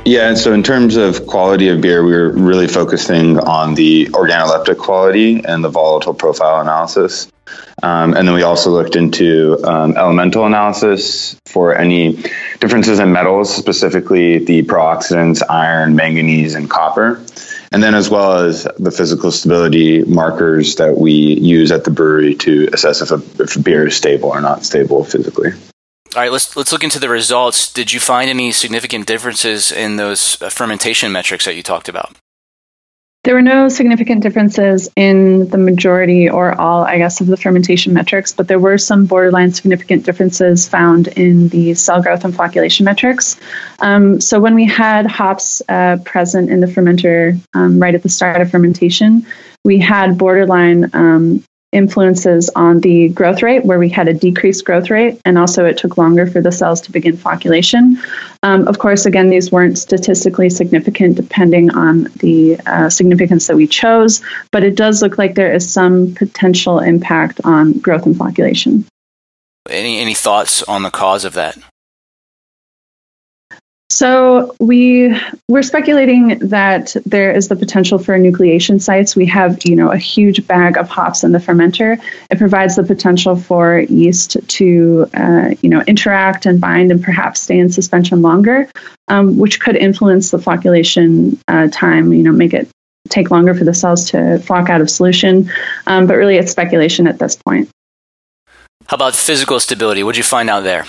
Yeah, 0.05 0.33
so 0.33 0.53
in 0.53 0.63
terms 0.63 0.95
of 0.95 1.27
quality 1.27 1.69
of 1.69 1.81
beer, 1.81 2.03
we 2.03 2.13
were 2.13 2.31
really 2.31 2.67
focusing 2.67 3.39
on 3.39 3.75
the 3.75 4.07
organoleptic 4.07 4.77
quality 4.77 5.43
and 5.45 5.63
the 5.63 5.69
volatile 5.69 6.13
profile 6.13 6.61
analysis. 6.61 7.31
Um, 7.83 8.13
and 8.15 8.27
then 8.27 8.33
we 8.33 8.43
also 8.43 8.71
looked 8.71 8.95
into 8.95 9.57
um, 9.63 9.95
elemental 9.97 10.45
analysis 10.45 11.39
for 11.45 11.75
any 11.75 12.23
differences 12.59 12.99
in 12.99 13.11
metals, 13.11 13.55
specifically 13.55 14.39
the 14.39 14.63
prooxidants, 14.63 15.41
iron, 15.47 15.95
manganese, 15.95 16.55
and 16.55 16.69
copper 16.69 17.23
and 17.71 17.83
then 17.83 17.93
as 17.93 18.09
well 18.09 18.37
as 18.39 18.67
the 18.79 18.91
physical 18.91 19.31
stability 19.31 20.03
markers 20.03 20.75
that 20.75 20.97
we 20.97 21.11
use 21.11 21.71
at 21.71 21.83
the 21.83 21.91
brewery 21.91 22.35
to 22.35 22.67
assess 22.73 23.01
if 23.01 23.11
a, 23.11 23.41
if 23.41 23.55
a 23.55 23.59
beer 23.59 23.87
is 23.87 23.95
stable 23.95 24.29
or 24.29 24.41
not 24.41 24.65
stable 24.65 25.03
physically. 25.03 25.51
All 26.15 26.23
right, 26.23 26.31
let's 26.31 26.55
let's 26.55 26.71
look 26.71 26.83
into 26.83 26.99
the 26.99 27.09
results. 27.09 27.71
Did 27.71 27.93
you 27.93 27.99
find 27.99 28.29
any 28.29 28.51
significant 28.51 29.05
differences 29.05 29.71
in 29.71 29.97
those 29.97 30.41
uh, 30.41 30.49
fermentation 30.49 31.11
metrics 31.11 31.45
that 31.45 31.55
you 31.55 31.61
talked 31.61 31.87
about? 31.87 32.15
There 33.25 33.35
were 33.35 33.41
no 33.43 33.67
significant 33.67 34.23
differences 34.23 34.89
in 34.95 35.49
the 35.49 35.57
majority 35.57 36.29
or 36.29 36.59
all, 36.59 36.85
I 36.85 36.97
guess, 36.97 37.19
of 37.19 37.27
the 37.27 37.35
fermentation 37.35 37.93
metrics, 37.93 38.31
but 38.31 38.47
there 38.47 38.59
were 38.59 38.77
some 38.77 39.05
borderline 39.05 39.51
significant 39.51 40.05
differences 40.05 40.67
found 40.67 41.09
in 41.09 41.49
the 41.49 41.73
cell 41.73 42.01
growth 42.01 42.23
and 42.23 42.33
flocculation 42.33 42.83
metrics. 42.83 43.37
Um, 43.79 44.21
so 44.21 44.39
when 44.39 44.55
we 44.55 44.65
had 44.65 45.05
hops 45.05 45.61
uh, 45.67 45.97
present 46.05 46.49
in 46.49 46.61
the 46.61 46.67
fermenter 46.67 47.37
um, 47.53 47.79
right 47.79 47.93
at 47.93 48.03
the 48.03 48.09
start 48.09 48.39
of 48.39 48.49
fermentation, 48.49 49.27
we 49.65 49.77
had 49.77 50.17
borderline 50.17 50.89
um, 50.93 51.43
influences 51.71 52.49
on 52.55 52.79
the 52.81 53.09
growth 53.09 53.43
rate, 53.43 53.65
where 53.65 53.79
we 53.79 53.89
had 53.89 54.07
a 54.07 54.13
decreased 54.13 54.65
growth 54.65 54.89
rate, 54.89 55.19
and 55.25 55.38
also 55.38 55.65
it 55.65 55.77
took 55.77 55.97
longer 55.97 56.25
for 56.25 56.41
the 56.41 56.51
cells 56.51 56.81
to 56.81 56.91
begin 56.91 57.15
flocculation. 57.15 57.95
Um, 58.41 58.67
of 58.67 58.79
course, 58.79 59.05
again, 59.05 59.29
these 59.29 59.51
weren't 59.51 59.77
statistically 59.77 60.49
significant 60.49 61.15
depending 61.15 61.71
on 61.71 62.03
the 62.17 62.59
uh, 62.65 62.89
significance 62.89 63.47
that 63.47 63.55
we 63.55 63.67
chose, 63.67 64.21
but 64.51 64.63
it 64.63 64.75
does 64.75 65.01
look 65.01 65.17
like 65.17 65.35
there 65.35 65.53
is 65.53 65.71
some 65.71 66.15
potential 66.15 66.79
impact 66.79 67.41
on 67.43 67.73
growth 67.73 68.05
and 68.05 68.15
flocculation. 68.15 68.85
Any 69.69 69.99
any 69.99 70.15
thoughts 70.15 70.63
on 70.63 70.81
the 70.81 70.89
cause 70.89 71.25
of 71.25 71.33
that? 71.33 71.57
So 73.99 74.55
we 74.61 75.13
we're 75.49 75.61
speculating 75.61 76.39
that 76.39 76.95
there 77.05 77.33
is 77.33 77.49
the 77.49 77.57
potential 77.57 77.99
for 77.99 78.17
nucleation 78.17 78.81
sites. 78.81 79.13
We 79.13 79.25
have, 79.25 79.59
you 79.65 79.75
know, 79.75 79.91
a 79.91 79.97
huge 79.97 80.47
bag 80.47 80.77
of 80.77 80.87
hops 80.87 81.25
in 81.25 81.33
the 81.33 81.37
fermenter. 81.37 82.01
It 82.31 82.37
provides 82.37 82.77
the 82.77 82.83
potential 82.83 83.35
for 83.35 83.79
yeast 83.79 84.37
to, 84.47 85.05
uh, 85.13 85.49
you 85.61 85.69
know, 85.69 85.81
interact 85.81 86.45
and 86.45 86.61
bind 86.61 86.91
and 86.93 87.03
perhaps 87.03 87.41
stay 87.41 87.59
in 87.59 87.73
suspension 87.73 88.21
longer, 88.21 88.69
um, 89.09 89.37
which 89.37 89.59
could 89.59 89.75
influence 89.75 90.31
the 90.31 90.37
flocculation 90.37 91.37
uh, 91.49 91.67
time. 91.69 92.13
You 92.13 92.23
know, 92.23 92.31
make 92.31 92.53
it 92.53 92.69
take 93.09 93.31
longer 93.31 93.53
for 93.53 93.65
the 93.65 93.73
cells 93.73 94.11
to 94.11 94.39
flock 94.39 94.69
out 94.69 94.79
of 94.79 94.89
solution. 94.89 95.51
Um, 95.87 96.07
but 96.07 96.15
really, 96.15 96.37
it's 96.37 96.53
speculation 96.53 97.05
at 97.05 97.19
this 97.19 97.35
point. 97.35 97.69
How 98.87 98.95
about 98.95 99.13
physical 99.13 99.59
stability? 99.59 100.03
What 100.03 100.13
did 100.13 100.19
you 100.19 100.23
find 100.23 100.49
out 100.49 100.61
there? 100.61 100.85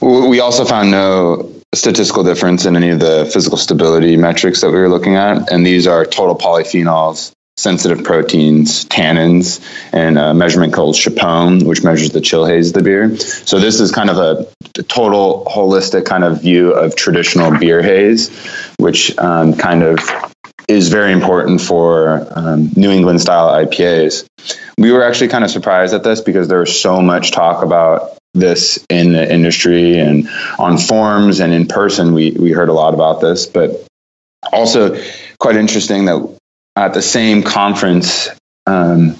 We 0.00 0.40
also 0.40 0.64
found 0.64 0.90
no 0.90 1.52
statistical 1.74 2.24
difference 2.24 2.64
in 2.64 2.76
any 2.76 2.90
of 2.90 3.00
the 3.00 3.28
physical 3.32 3.58
stability 3.58 4.16
metrics 4.16 4.60
that 4.60 4.70
we 4.70 4.78
were 4.78 4.88
looking 4.88 5.16
at, 5.16 5.50
and 5.52 5.66
these 5.66 5.86
are 5.86 6.04
total 6.04 6.36
polyphenols, 6.36 7.32
sensitive 7.56 8.04
proteins, 8.04 8.84
tannins, 8.86 9.60
and 9.92 10.18
a 10.18 10.34
measurement 10.34 10.72
called 10.72 10.94
Chapon, 10.94 11.64
which 11.64 11.82
measures 11.82 12.10
the 12.10 12.20
chill 12.20 12.44
haze 12.44 12.68
of 12.68 12.74
the 12.74 12.82
beer. 12.82 13.16
So 13.16 13.58
this 13.58 13.80
is 13.80 13.92
kind 13.92 14.10
of 14.10 14.18
a 14.18 14.82
total 14.84 15.44
holistic 15.46 16.04
kind 16.04 16.24
of 16.24 16.42
view 16.42 16.72
of 16.72 16.96
traditional 16.96 17.58
beer 17.58 17.82
haze, 17.82 18.30
which 18.78 19.16
um, 19.18 19.54
kind 19.54 19.82
of 19.82 19.98
is 20.68 20.88
very 20.88 21.12
important 21.12 21.60
for 21.60 22.26
um, 22.30 22.70
New 22.76 22.90
England 22.90 23.20
style 23.20 23.48
IPAs. 23.64 24.26
We 24.78 24.92
were 24.92 25.04
actually 25.04 25.28
kind 25.28 25.44
of 25.44 25.50
surprised 25.50 25.94
at 25.94 26.02
this 26.02 26.20
because 26.20 26.48
there 26.48 26.60
was 26.60 26.78
so 26.78 27.00
much 27.00 27.30
talk 27.30 27.62
about 27.62 28.18
this 28.38 28.84
in 28.88 29.12
the 29.12 29.32
industry 29.32 29.98
and 29.98 30.28
on 30.58 30.78
forums 30.78 31.40
and 31.40 31.52
in 31.52 31.66
person. 31.66 32.14
We 32.14 32.32
we 32.32 32.52
heard 32.52 32.68
a 32.68 32.72
lot 32.72 32.94
about 32.94 33.20
this, 33.20 33.46
but 33.46 33.86
also 34.52 35.00
quite 35.38 35.56
interesting 35.56 36.06
that 36.06 36.38
at 36.76 36.94
the 36.94 37.02
same 37.02 37.42
conference. 37.42 38.28
Um, 38.66 39.16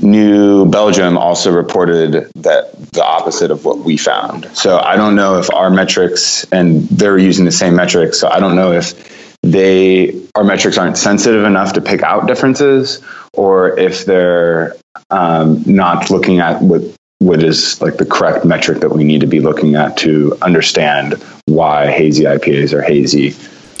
New 0.00 0.64
Belgium 0.66 1.18
also 1.18 1.50
reported 1.50 2.30
that 2.36 2.72
the 2.92 3.04
opposite 3.04 3.50
of 3.50 3.64
what 3.64 3.78
we 3.78 3.96
found. 3.96 4.44
So 4.56 4.78
I 4.78 4.94
don't 4.96 5.16
know 5.16 5.40
if 5.40 5.52
our 5.52 5.70
metrics 5.70 6.44
and 6.52 6.82
they're 6.88 7.18
using 7.18 7.44
the 7.44 7.50
same 7.50 7.74
metrics. 7.74 8.20
So 8.20 8.28
I 8.28 8.38
don't 8.38 8.54
know 8.54 8.72
if 8.72 9.38
they 9.42 10.20
our 10.34 10.44
metrics 10.44 10.78
aren't 10.78 10.98
sensitive 10.98 11.44
enough 11.44 11.74
to 11.74 11.80
pick 11.80 12.02
out 12.02 12.26
differences, 12.26 13.02
or 13.32 13.78
if 13.78 14.04
they're 14.04 14.76
um, 15.10 15.62
not 15.66 16.10
looking 16.10 16.40
at 16.40 16.62
what 16.62 16.82
what 17.18 17.42
is 17.42 17.80
like 17.80 17.96
the 17.96 18.06
correct 18.06 18.44
metric 18.44 18.80
that 18.80 18.90
we 18.90 19.04
need 19.04 19.20
to 19.20 19.26
be 19.26 19.40
looking 19.40 19.74
at 19.74 19.96
to 19.98 20.36
understand 20.40 21.14
why 21.46 21.90
hazy 21.90 22.24
IPAs 22.24 22.72
are 22.72 22.82
hazy. 22.82 23.34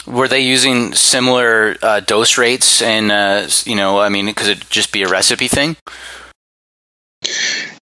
Were 0.06 0.28
they 0.28 0.40
using 0.40 0.94
similar 0.94 1.76
uh, 1.82 2.00
dose 2.00 2.38
rates? 2.38 2.82
And 2.82 3.12
uh, 3.12 3.48
you 3.64 3.76
know, 3.76 4.00
I 4.00 4.08
mean, 4.08 4.32
could 4.34 4.48
it 4.48 4.68
just 4.70 4.92
be 4.92 5.02
a 5.02 5.08
recipe 5.08 5.48
thing? 5.48 5.76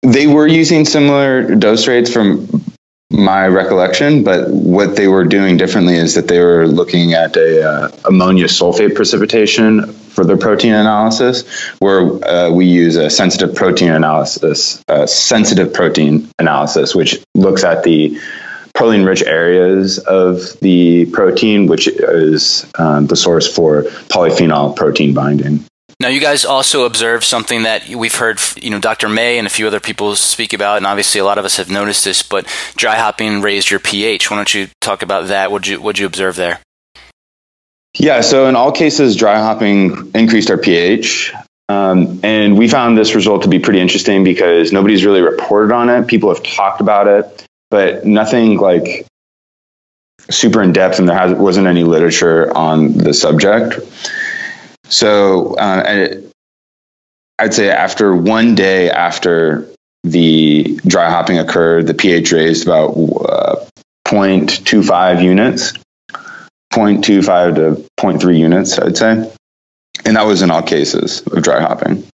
They 0.03 0.27
were 0.27 0.47
using 0.47 0.85
similar 0.85 1.55
dose 1.55 1.87
rates 1.87 2.11
from 2.11 2.47
my 3.09 3.47
recollection, 3.47 4.23
but 4.23 4.49
what 4.49 4.95
they 4.95 5.07
were 5.07 5.23
doing 5.23 5.57
differently 5.57 5.95
is 5.95 6.13
that 6.15 6.27
they 6.27 6.39
were 6.39 6.67
looking 6.67 7.13
at 7.13 7.35
a 7.37 7.67
uh, 7.67 7.91
ammonium 8.05 8.47
sulfate 8.47 8.95
precipitation 8.95 9.93
for 9.93 10.25
their 10.25 10.37
protein 10.37 10.73
analysis, 10.73 11.47
where 11.79 12.01
uh, 12.25 12.49
we 12.51 12.65
use 12.65 12.95
a 12.95 13.09
sensitive 13.09 13.55
protein 13.55 13.91
analysis, 13.91 14.83
uh, 14.89 15.05
sensitive 15.05 15.73
protein 15.73 16.29
analysis, 16.37 16.93
which 16.93 17.23
looks 17.33 17.63
at 17.63 17.83
the 17.83 18.19
protein 18.75 19.03
rich 19.03 19.23
areas 19.23 19.99
of 19.99 20.59
the 20.59 21.05
protein, 21.07 21.67
which 21.67 21.87
is 21.87 22.69
um, 22.77 23.07
the 23.07 23.15
source 23.15 23.51
for 23.51 23.83
polyphenol 24.09 24.75
protein 24.75 25.13
binding. 25.13 25.63
Now, 25.99 26.09
you 26.09 26.19
guys 26.19 26.45
also 26.45 26.85
observed 26.85 27.23
something 27.23 27.63
that 27.63 27.89
we've 27.89 28.13
heard, 28.13 28.39
you 28.55 28.69
know, 28.69 28.79
Dr. 28.79 29.09
Maye 29.09 29.39
and 29.39 29.47
a 29.47 29.49
few 29.49 29.65
other 29.65 29.79
people 29.79 30.15
speak 30.15 30.53
about, 30.53 30.77
and 30.77 30.85
obviously 30.85 31.19
a 31.19 31.25
lot 31.25 31.39
of 31.39 31.45
us 31.45 31.57
have 31.57 31.71
noticed 31.71 32.05
this. 32.05 32.21
But 32.21 32.45
dry 32.75 32.97
hopping 32.97 33.41
raised 33.41 33.71
your 33.71 33.79
pH. 33.79 34.29
Why 34.29 34.37
don't 34.37 34.53
you 34.53 34.67
talk 34.79 35.01
about 35.01 35.27
that? 35.27 35.51
What 35.51 35.67
you 35.67 35.81
what 35.81 35.97
you 35.97 36.05
observe 36.05 36.35
there? 36.35 36.59
Yeah, 37.95 38.21
so 38.21 38.47
in 38.47 38.55
all 38.55 38.71
cases, 38.71 39.15
dry 39.15 39.39
hopping 39.39 40.11
increased 40.13 40.51
our 40.51 40.57
pH. 40.59 41.33
Um, 41.67 42.19
and 42.23 42.57
we 42.57 42.69
found 42.69 42.95
this 42.95 43.15
result 43.15 43.41
to 43.43 43.49
be 43.49 43.57
pretty 43.57 43.79
interesting 43.79 44.23
because 44.23 44.71
nobody's 44.71 45.03
really 45.03 45.21
reported 45.21 45.73
on 45.73 45.89
it. 45.89 46.07
People 46.07 46.33
have 46.33 46.43
talked 46.43 46.79
about 46.79 47.07
it, 47.07 47.45
but 47.71 48.05
nothing 48.05 48.57
like 48.57 49.07
super 50.29 50.61
in 50.61 50.73
depth, 50.73 50.99
and 50.99 51.09
there 51.09 51.35
wasn't 51.35 51.65
any 51.65 51.83
literature 51.83 52.55
on 52.55 52.93
the 52.93 53.15
subject. 53.15 53.79
So 54.89 55.55
uh, 55.55 56.21
I'd 57.39 57.53
say 57.53 57.69
after 57.69 58.15
one 58.15 58.55
day 58.55 58.89
after 58.89 59.69
the 60.03 60.79
dry 60.87 61.09
hopping 61.09 61.39
occurred, 61.39 61.87
the 61.87 61.93
pH 61.93 62.31
raised 62.31 62.65
about 62.65 62.91
uh, 62.91 63.65
0.25 64.07 65.23
units, 65.23 65.73
0.25 66.73 67.55
to 67.55 67.89
0.3 67.99 68.37
units, 68.37 68.79
I'd 68.79 68.97
say. 68.97 69.31
And 70.05 70.15
that 70.15 70.25
was 70.25 70.41
in 70.41 70.51
all 70.51 70.63
cases 70.63 71.21
of 71.21 71.43
dry 71.43 71.61
hopping. 71.61 72.07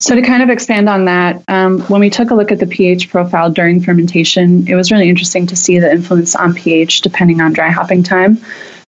So, 0.00 0.14
to 0.14 0.22
kind 0.22 0.42
of 0.42 0.50
expand 0.50 0.88
on 0.88 1.06
that, 1.06 1.42
um, 1.48 1.80
when 1.82 2.00
we 2.00 2.10
took 2.10 2.30
a 2.30 2.34
look 2.34 2.52
at 2.52 2.58
the 2.58 2.66
pH 2.66 3.08
profile 3.08 3.50
during 3.50 3.80
fermentation, 3.80 4.68
it 4.68 4.74
was 4.74 4.92
really 4.92 5.08
interesting 5.08 5.46
to 5.46 5.56
see 5.56 5.78
the 5.78 5.90
influence 5.90 6.36
on 6.36 6.52
pH 6.52 7.00
depending 7.00 7.40
on 7.40 7.52
dry 7.52 7.70
hopping 7.70 8.02
time. 8.02 8.38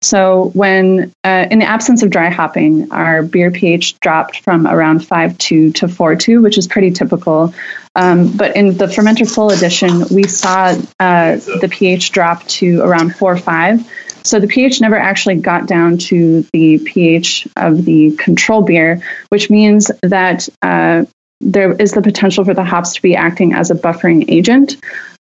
So, 0.06 0.50
when 0.54 1.12
uh, 1.24 1.48
in 1.50 1.58
the 1.58 1.64
absence 1.64 2.04
of 2.04 2.10
dry 2.10 2.30
hopping, 2.30 2.92
our 2.92 3.24
beer 3.24 3.50
pH 3.50 3.98
dropped 3.98 4.38
from 4.44 4.64
around 4.64 5.00
5.2 5.00 5.74
to 5.74 5.86
4.2, 5.86 6.40
which 6.44 6.58
is 6.58 6.68
pretty 6.68 6.92
typical. 6.92 7.52
Um, 7.96 8.36
but 8.36 8.54
in 8.54 8.76
the 8.76 8.86
fermenter 8.86 9.28
full 9.28 9.50
edition, 9.50 10.04
we 10.12 10.28
saw 10.28 10.76
uh, 11.00 11.36
the 11.60 11.68
pH 11.68 12.12
drop 12.12 12.44
to 12.58 12.82
around 12.82 13.14
4.5. 13.14 13.84
So 14.24 14.38
the 14.38 14.46
pH 14.46 14.80
never 14.80 14.96
actually 14.96 15.36
got 15.36 15.66
down 15.66 15.98
to 15.98 16.42
the 16.52 16.78
pH 16.78 17.48
of 17.56 17.84
the 17.84 18.14
control 18.16 18.62
beer, 18.62 19.02
which 19.30 19.50
means 19.50 19.90
that 20.02 20.48
uh, 20.62 21.04
there 21.40 21.72
is 21.72 21.92
the 21.92 22.02
potential 22.02 22.44
for 22.44 22.54
the 22.54 22.64
hops 22.64 22.94
to 22.94 23.02
be 23.02 23.14
acting 23.14 23.52
as 23.52 23.70
a 23.70 23.74
buffering 23.74 24.24
agent. 24.28 24.76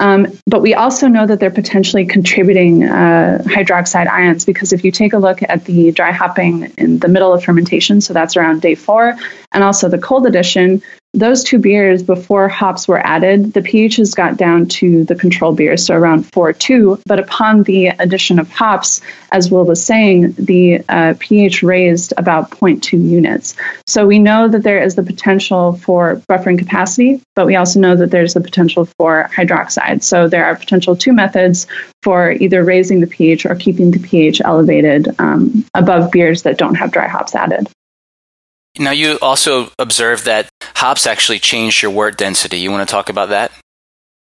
Um, 0.01 0.29
but 0.47 0.63
we 0.63 0.73
also 0.75 1.09
know 1.09 1.27
that 1.27 1.41
they're 1.41 1.51
potentially 1.51 2.07
contributing 2.07 2.85
uh, 2.85 3.43
hydroxide 3.45 4.09
ions 4.09 4.47
because 4.47 4.73
if 4.73 4.83
you 4.83 4.91
take 4.91 5.13
a 5.13 5.19
look 5.19 5.43
at 5.43 5.67
the 5.67 5.93
dry 5.93 6.11
hopping 6.11 6.73
in 6.79 6.99
the 7.01 7.09
middle 7.09 7.35
of 7.35 7.45
fermentation, 7.45 8.01
so 8.01 8.15
that's 8.15 8.35
around 8.35 8.63
day 8.63 8.75
four, 8.75 9.15
and 9.53 9.63
also 9.63 9.91
the 9.91 9.99
cold 9.99 10.27
addition, 10.27 10.83
those 11.13 11.43
two 11.43 11.59
beers 11.59 12.05
before 12.05 12.49
hops 12.49 12.87
were 12.87 13.05
added, 13.05 13.53
the 13.53 13.61
pHs 13.61 14.15
got 14.15 14.37
down 14.37 14.67
to 14.67 15.05
the 15.05 15.17
control 15.17 15.53
beers, 15.53 15.85
so 15.85 15.95
around 15.95 16.25
4.2. 16.31 17.03
But 17.05 17.19
upon 17.19 17.65
the 17.65 17.89
addition 17.89 18.39
of 18.39 18.49
hops, 18.49 19.01
as 19.33 19.51
Will 19.51 19.65
was 19.65 19.85
saying, 19.85 20.33
the 20.39 20.83
uh, 20.89 21.15
pH 21.19 21.65
raised 21.65 22.15
about 22.17 22.51
0.2 22.53 22.93
units. 22.93 23.57
So 23.89 24.07
we 24.07 24.21
know 24.21 24.47
that 24.49 24.63
there 24.63 24.81
is 24.81 24.95
the 24.95 25.03
potential 25.03 25.75
for 25.79 26.23
buffering 26.31 26.59
capacity, 26.59 27.21
but 27.35 27.47
we 27.47 27.57
also 27.57 27.81
know 27.81 27.97
that 27.97 28.13
there's 28.13 28.35
the 28.35 28.41
potential 28.41 28.85
for 28.97 29.29
hydroxide. 29.35 30.05
So 30.05 30.29
there 30.29 30.45
are 30.45 30.55
potential 30.55 30.95
two 30.95 31.13
methods 31.13 31.67
for 32.03 32.33
either 32.33 32.65
raising 32.65 33.01
the 33.01 33.09
pH 33.09 33.47
or 33.47 33.57
keeping 33.57 33.91
the 33.91 33.99
pH 33.99 34.41
elevated 34.43 35.09
um, 35.19 35.67
above 35.75 36.13
beers 36.13 36.43
that 36.43 36.57
don't 36.57 36.77
have 36.77 36.93
dry 36.93 37.09
hops 37.09 37.35
added. 37.35 37.67
Now, 38.79 38.93
you 38.93 39.19
also 39.21 39.71
observed 39.79 40.27
that 40.27 40.49
hops 40.63 41.07
actually 41.07 41.39
changed 41.39 41.83
your 41.83 41.91
wort 41.91 42.17
density. 42.17 42.59
You 42.61 42.71
want 42.71 42.89
to 42.89 42.91
talk 42.91 43.09
about 43.09 43.31
that? 43.31 43.53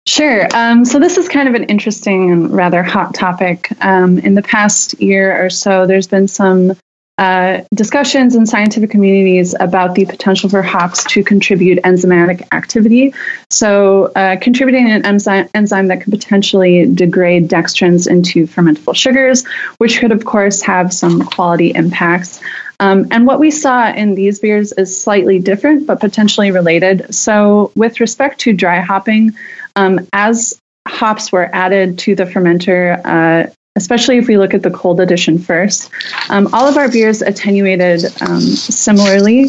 Sure. 0.07 0.49
Um, 0.55 0.85
so 0.85 0.99
this 0.99 1.19
is 1.19 1.29
kind 1.29 1.49
of 1.49 1.55
an 1.55 1.65
interesting 1.65 2.31
and 2.31 2.51
rather 2.51 2.83
hot 2.83 3.15
topic. 3.15 3.71
Um, 3.81 4.19
in 4.19 4.35
the 4.35 4.43
past 4.43 5.01
year 5.01 5.45
or 5.45 5.51
so, 5.51 5.87
there's 5.87 6.07
been 6.07 6.27
some 6.27 6.73
uh, 7.19 7.63
discussions 7.75 8.35
in 8.35 8.47
scientific 8.47 8.91
communities 8.91 9.55
about 9.61 9.95
the 9.95 10.07
potential 10.07 10.49
for 10.49 10.63
hops 10.63 11.05
to 11.05 11.23
contribute 11.23 11.79
enzymatic 11.83 12.49
activity. 12.51 13.13
So, 13.51 14.07
uh, 14.17 14.37
contributing 14.41 14.91
an 14.91 15.05
enzyme, 15.05 15.51
enzyme 15.53 15.89
that 15.89 16.01
could 16.01 16.15
potentially 16.15 16.87
degrade 16.87 17.49
dextrins 17.51 18.09
into 18.09 18.47
fermentable 18.47 18.97
sugars, 18.97 19.47
which 19.77 20.01
could, 20.01 20.13
of 20.13 20.25
course, 20.25 20.63
have 20.63 20.95
some 20.95 21.23
quality 21.27 21.73
impacts. 21.75 22.41
Um, 22.81 23.07
and 23.11 23.27
what 23.27 23.39
we 23.39 23.51
saw 23.51 23.93
in 23.93 24.15
these 24.15 24.41
beers 24.41 24.73
is 24.73 25.01
slightly 25.01 25.39
different, 25.39 25.87
but 25.87 26.01
potentially 26.01 26.51
related. 26.51 27.15
So, 27.15 27.73
with 27.77 28.01
respect 28.01 28.41
to 28.41 28.55
dry 28.55 28.81
hopping, 28.81 29.33
um, 29.77 30.09
as 30.15 30.59
hops 30.89 31.31
were 31.31 31.55
added 31.55 31.99
to 32.01 32.15
the 32.15 32.25
fermenter, 32.25 33.01
uh, 33.05 33.51
especially 33.81 34.19
if 34.19 34.29
we 34.29 34.37
look 34.37 34.53
at 34.53 34.63
the 34.63 34.71
cold 34.71 35.01
edition 35.01 35.39
first. 35.39 35.91
Um, 36.29 36.53
all 36.53 36.69
of 36.69 36.77
our 36.77 36.91
beers 36.91 37.23
attenuated 37.23 38.05
um, 38.23 38.41
similarly, 38.41 39.47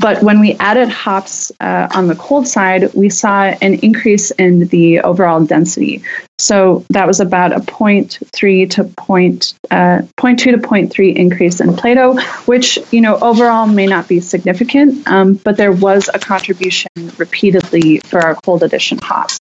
but 0.00 0.22
when 0.22 0.38
we 0.40 0.54
added 0.54 0.88
hops 0.88 1.50
uh, 1.60 1.88
on 1.94 2.06
the 2.06 2.14
cold 2.14 2.46
side, 2.46 2.94
we 2.94 3.10
saw 3.10 3.44
an 3.60 3.74
increase 3.80 4.30
in 4.32 4.68
the 4.68 5.00
overall 5.00 5.44
density. 5.44 6.02
So 6.38 6.84
that 6.90 7.06
was 7.06 7.20
about 7.20 7.52
a 7.52 7.60
0.3 7.60 8.70
to 8.70 8.84
point, 8.84 9.54
uh, 9.70 10.02
0.2 10.16 10.38
to 10.38 10.58
0.3 10.58 11.14
increase 11.14 11.60
in 11.60 11.76
Plato, 11.76 12.16
which 12.46 12.78
you 12.90 13.00
know 13.00 13.16
overall 13.18 13.66
may 13.66 13.86
not 13.86 14.08
be 14.08 14.20
significant, 14.20 15.06
um, 15.06 15.34
but 15.34 15.56
there 15.56 15.72
was 15.72 16.08
a 16.12 16.18
contribution 16.18 16.90
repeatedly 17.18 17.98
for 17.98 18.20
our 18.20 18.34
cold 18.36 18.62
edition 18.62 18.98
hops. 19.02 19.38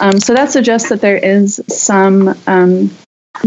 Um, 0.00 0.18
so 0.18 0.34
that 0.34 0.50
suggests 0.50 0.88
that 0.88 1.02
there 1.02 1.18
is 1.18 1.60
some 1.68 2.34
um, 2.46 2.90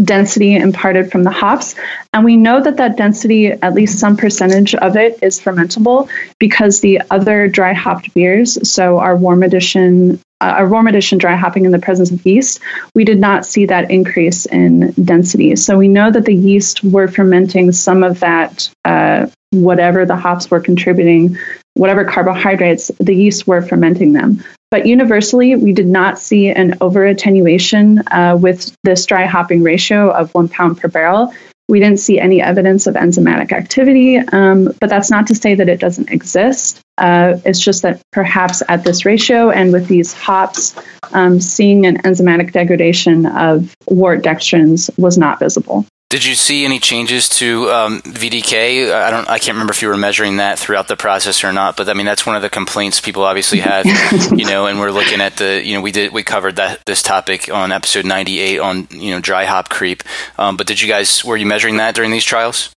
density 0.02 0.56
imparted 0.56 1.10
from 1.10 1.24
the 1.24 1.30
hops. 1.30 1.74
And 2.12 2.24
we 2.24 2.36
know 2.36 2.60
that 2.62 2.76
that 2.78 2.96
density, 2.96 3.48
at 3.48 3.74
least 3.74 3.98
some 3.98 4.16
percentage 4.16 4.74
of 4.74 4.96
it, 4.96 5.18
is 5.22 5.40
fermentable 5.40 6.08
because 6.38 6.80
the 6.80 7.02
other 7.10 7.48
dry 7.48 7.72
hopped 7.72 8.12
beers, 8.14 8.68
so 8.68 8.98
our 8.98 9.16
warm 9.16 9.42
addition, 9.42 10.20
uh, 10.40 10.54
our 10.58 10.68
warm 10.68 10.86
addition 10.86 11.18
dry 11.18 11.36
hopping 11.36 11.64
in 11.64 11.72
the 11.72 11.78
presence 11.78 12.10
of 12.10 12.24
yeast, 12.26 12.60
we 12.94 13.04
did 13.04 13.20
not 13.20 13.46
see 13.46 13.66
that 13.66 13.90
increase 13.90 14.46
in 14.46 14.92
density. 14.92 15.54
So 15.56 15.76
we 15.78 15.88
know 15.88 16.10
that 16.10 16.24
the 16.24 16.34
yeast 16.34 16.82
were 16.82 17.08
fermenting 17.08 17.72
some 17.72 18.02
of 18.02 18.20
that, 18.20 18.70
uh, 18.84 19.26
whatever 19.50 20.04
the 20.04 20.16
hops 20.16 20.50
were 20.50 20.60
contributing, 20.60 21.36
whatever 21.74 22.04
carbohydrates, 22.04 22.90
the 22.98 23.14
yeast 23.14 23.46
were 23.46 23.62
fermenting 23.62 24.12
them. 24.12 24.42
But 24.74 24.86
universally, 24.86 25.54
we 25.54 25.72
did 25.72 25.86
not 25.86 26.18
see 26.18 26.48
an 26.48 26.76
over 26.80 27.06
attenuation 27.06 28.02
uh, 28.08 28.36
with 28.36 28.76
this 28.82 29.06
dry 29.06 29.24
hopping 29.24 29.62
ratio 29.62 30.10
of 30.10 30.34
one 30.34 30.48
pound 30.48 30.78
per 30.78 30.88
barrel. 30.88 31.32
We 31.68 31.78
didn't 31.78 32.00
see 32.00 32.18
any 32.18 32.42
evidence 32.42 32.88
of 32.88 32.96
enzymatic 32.96 33.52
activity, 33.52 34.16
um, 34.18 34.74
but 34.80 34.90
that's 34.90 35.12
not 35.12 35.28
to 35.28 35.34
say 35.36 35.54
that 35.54 35.68
it 35.68 35.78
doesn't 35.78 36.10
exist. 36.10 36.80
Uh, 36.98 37.38
it's 37.44 37.60
just 37.60 37.82
that 37.82 38.02
perhaps 38.10 38.64
at 38.68 38.82
this 38.82 39.04
ratio 39.04 39.50
and 39.50 39.72
with 39.72 39.86
these 39.86 40.12
hops, 40.12 40.74
um, 41.12 41.38
seeing 41.38 41.86
an 41.86 41.98
enzymatic 41.98 42.50
degradation 42.50 43.26
of 43.26 43.76
wort 43.86 44.24
dextrins 44.24 44.90
was 44.98 45.16
not 45.16 45.38
visible. 45.38 45.86
Did 46.14 46.24
you 46.24 46.36
see 46.36 46.64
any 46.64 46.78
changes 46.78 47.28
to 47.40 47.68
um, 47.72 48.00
VDK? 48.02 48.94
I 48.94 49.10
don't. 49.10 49.28
I 49.28 49.40
can't 49.40 49.56
remember 49.56 49.72
if 49.72 49.82
you 49.82 49.88
were 49.88 49.96
measuring 49.96 50.36
that 50.36 50.60
throughout 50.60 50.86
the 50.86 50.94
process 50.94 51.42
or 51.42 51.52
not. 51.52 51.76
But 51.76 51.88
I 51.88 51.92
mean, 51.94 52.06
that's 52.06 52.24
one 52.24 52.36
of 52.36 52.42
the 52.42 52.48
complaints 52.48 53.00
people 53.00 53.24
obviously 53.24 53.58
had. 53.58 53.84
you 54.38 54.44
know, 54.44 54.66
and 54.66 54.78
we're 54.78 54.92
looking 54.92 55.20
at 55.20 55.38
the. 55.38 55.60
You 55.64 55.74
know, 55.74 55.80
we 55.80 55.90
did 55.90 56.12
we 56.12 56.22
covered 56.22 56.54
that 56.54 56.84
this 56.86 57.02
topic 57.02 57.52
on 57.52 57.72
episode 57.72 58.04
ninety 58.04 58.38
eight 58.38 58.60
on 58.60 58.86
you 58.92 59.10
know 59.10 59.18
dry 59.18 59.44
hop 59.44 59.70
creep. 59.70 60.04
Um, 60.38 60.56
but 60.56 60.68
did 60.68 60.80
you 60.80 60.86
guys 60.86 61.24
were 61.24 61.36
you 61.36 61.46
measuring 61.46 61.78
that 61.78 61.96
during 61.96 62.12
these 62.12 62.22
trials? 62.22 62.70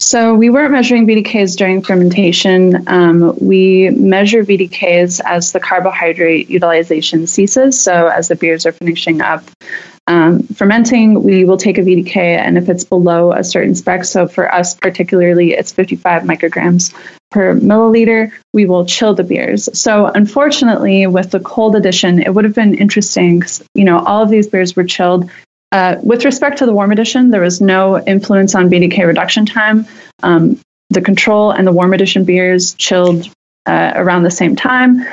So 0.00 0.34
we 0.34 0.50
weren't 0.50 0.72
measuring 0.72 1.06
VDKs 1.06 1.56
during 1.56 1.82
fermentation. 1.82 2.82
Um, 2.88 3.38
we 3.40 3.90
measure 3.90 4.42
VDKs 4.42 5.20
as 5.24 5.52
the 5.52 5.60
carbohydrate 5.60 6.50
utilization 6.50 7.28
ceases. 7.28 7.80
So 7.80 8.08
as 8.08 8.26
the 8.26 8.34
beers 8.34 8.66
are 8.66 8.72
finishing 8.72 9.20
up 9.20 9.44
um, 10.08 10.42
fermenting, 10.44 11.22
we 11.22 11.44
will 11.44 11.56
take 11.56 11.78
a 11.78 11.82
VDK, 11.82 12.16
and 12.16 12.56
if 12.56 12.68
it's 12.68 12.84
below 12.84 13.32
a 13.32 13.42
certain 13.42 13.74
spec, 13.74 14.04
so 14.04 14.28
for 14.28 14.52
us 14.52 14.74
particularly, 14.74 15.52
it's 15.52 15.72
55 15.72 16.22
micrograms 16.22 16.94
per 17.30 17.54
milliliter, 17.54 18.30
we 18.52 18.66
will 18.66 18.86
chill 18.86 19.14
the 19.14 19.24
beers. 19.24 19.68
So 19.78 20.06
unfortunately, 20.06 21.06
with 21.08 21.32
the 21.32 21.40
cold 21.40 21.74
edition, 21.74 22.22
it 22.22 22.32
would 22.32 22.44
have 22.44 22.54
been 22.54 22.74
interesting. 22.74 23.42
You 23.74 23.84
know, 23.84 23.98
all 23.98 24.22
of 24.22 24.30
these 24.30 24.46
beers 24.46 24.76
were 24.76 24.84
chilled. 24.84 25.28
Uh, 25.72 25.96
with 26.02 26.24
respect 26.24 26.58
to 26.58 26.66
the 26.66 26.72
warm 26.72 26.92
edition, 26.92 27.30
there 27.30 27.40
was 27.40 27.60
no 27.60 28.00
influence 28.00 28.54
on 28.54 28.70
VDK 28.70 29.04
reduction 29.06 29.44
time. 29.44 29.86
Um, 30.22 30.60
the 30.90 31.02
control 31.02 31.50
and 31.50 31.66
the 31.66 31.72
warm 31.72 31.92
edition 31.92 32.24
beers 32.24 32.74
chilled 32.74 33.28
uh, 33.66 33.92
around 33.96 34.22
the 34.22 34.30
same 34.30 34.54
time. 34.54 35.04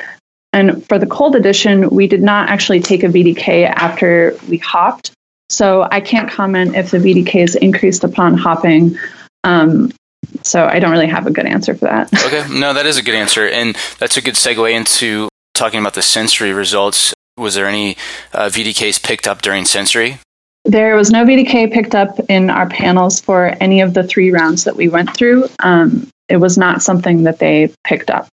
And 0.54 0.86
for 0.86 1.00
the 1.00 1.06
cold 1.06 1.34
edition, 1.34 1.90
we 1.90 2.06
did 2.06 2.22
not 2.22 2.48
actually 2.48 2.78
take 2.78 3.02
a 3.02 3.08
VDK 3.08 3.66
after 3.66 4.38
we 4.48 4.58
hopped. 4.58 5.10
So 5.48 5.88
I 5.90 6.00
can't 6.00 6.30
comment 6.30 6.76
if 6.76 6.92
the 6.92 6.98
VDK 6.98 7.42
is 7.42 7.56
increased 7.56 8.04
upon 8.04 8.36
hopping. 8.36 8.96
Um, 9.42 9.90
so 10.44 10.64
I 10.64 10.78
don't 10.78 10.92
really 10.92 11.08
have 11.08 11.26
a 11.26 11.32
good 11.32 11.44
answer 11.44 11.74
for 11.74 11.86
that. 11.86 12.14
okay, 12.26 12.46
no, 12.56 12.72
that 12.72 12.86
is 12.86 12.96
a 12.96 13.02
good 13.02 13.16
answer. 13.16 13.48
And 13.48 13.76
that's 13.98 14.16
a 14.16 14.22
good 14.22 14.34
segue 14.34 14.72
into 14.72 15.28
talking 15.54 15.80
about 15.80 15.94
the 15.94 16.02
sensory 16.02 16.52
results. 16.52 17.12
Was 17.36 17.56
there 17.56 17.66
any 17.66 17.96
uh, 18.32 18.48
VDKs 18.48 19.02
picked 19.02 19.26
up 19.26 19.42
during 19.42 19.64
sensory? 19.64 20.20
There 20.64 20.94
was 20.94 21.10
no 21.10 21.24
VDK 21.24 21.72
picked 21.72 21.96
up 21.96 22.20
in 22.28 22.48
our 22.48 22.68
panels 22.68 23.20
for 23.20 23.56
any 23.60 23.80
of 23.80 23.92
the 23.92 24.04
three 24.04 24.30
rounds 24.30 24.62
that 24.64 24.76
we 24.76 24.86
went 24.86 25.16
through. 25.16 25.48
Um, 25.58 26.08
it 26.28 26.36
was 26.36 26.56
not 26.56 26.80
something 26.80 27.24
that 27.24 27.40
they 27.40 27.72
picked 27.82 28.08
up. 28.08 28.28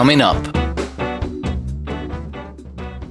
Coming 0.00 0.22
up. 0.22 0.42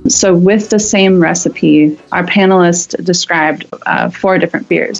So, 0.07 0.35
with 0.35 0.71
the 0.71 0.79
same 0.79 1.19
recipe, 1.19 1.99
our 2.11 2.23
panelists 2.23 3.05
described 3.05 3.67
uh, 3.85 4.09
four 4.09 4.39
different 4.39 4.67
beers. 4.67 4.99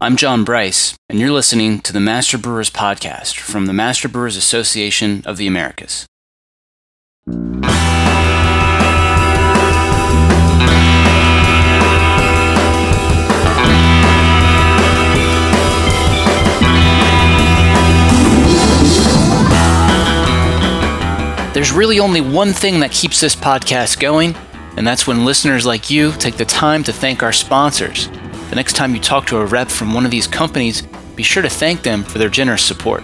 I'm 0.00 0.16
John 0.16 0.42
Bryce, 0.42 0.96
and 1.10 1.20
you're 1.20 1.32
listening 1.32 1.80
to 1.80 1.92
the 1.92 2.00
Master 2.00 2.38
Brewers 2.38 2.70
Podcast 2.70 3.36
from 3.36 3.66
the 3.66 3.74
Master 3.74 4.08
Brewers 4.08 4.38
Association 4.38 5.22
of 5.26 5.36
the 5.36 5.46
Americas. 5.46 6.06
There's 21.56 21.72
really 21.72 22.00
only 22.00 22.20
one 22.20 22.52
thing 22.52 22.80
that 22.80 22.90
keeps 22.90 23.18
this 23.18 23.34
podcast 23.34 23.98
going, 23.98 24.34
and 24.76 24.86
that's 24.86 25.06
when 25.06 25.24
listeners 25.24 25.64
like 25.64 25.88
you 25.88 26.12
take 26.12 26.36
the 26.36 26.44
time 26.44 26.84
to 26.84 26.92
thank 26.92 27.22
our 27.22 27.32
sponsors. 27.32 28.08
The 28.50 28.56
next 28.56 28.74
time 28.74 28.94
you 28.94 29.00
talk 29.00 29.24
to 29.28 29.38
a 29.38 29.46
rep 29.46 29.68
from 29.68 29.94
one 29.94 30.04
of 30.04 30.10
these 30.10 30.26
companies, 30.26 30.82
be 31.14 31.22
sure 31.22 31.42
to 31.42 31.48
thank 31.48 31.80
them 31.80 32.04
for 32.04 32.18
their 32.18 32.28
generous 32.28 32.62
support. 32.62 33.02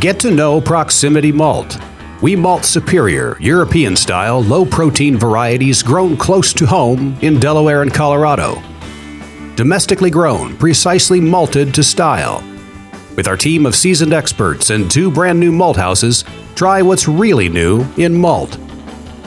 Get 0.00 0.18
to 0.20 0.30
know 0.30 0.62
Proximity 0.62 1.30
Malt. 1.30 1.76
We 2.22 2.36
malt 2.36 2.64
superior, 2.64 3.36
European 3.38 3.96
style, 3.96 4.42
low 4.42 4.64
protein 4.64 5.18
varieties 5.18 5.82
grown 5.82 6.16
close 6.16 6.54
to 6.54 6.64
home 6.64 7.18
in 7.20 7.38
Delaware 7.38 7.82
and 7.82 7.92
Colorado. 7.92 8.62
Domestically 9.56 10.08
grown, 10.08 10.56
precisely 10.56 11.20
malted 11.20 11.74
to 11.74 11.82
style. 11.82 12.42
With 13.16 13.26
our 13.26 13.36
team 13.36 13.66
of 13.66 13.74
seasoned 13.74 14.12
experts 14.12 14.70
and 14.70 14.88
two 14.90 15.10
brand 15.10 15.38
new 15.38 15.52
malt 15.52 15.76
houses, 15.76 16.24
try 16.54 16.80
what's 16.82 17.08
really 17.08 17.48
new 17.48 17.84
in 17.96 18.16
malt. 18.16 18.58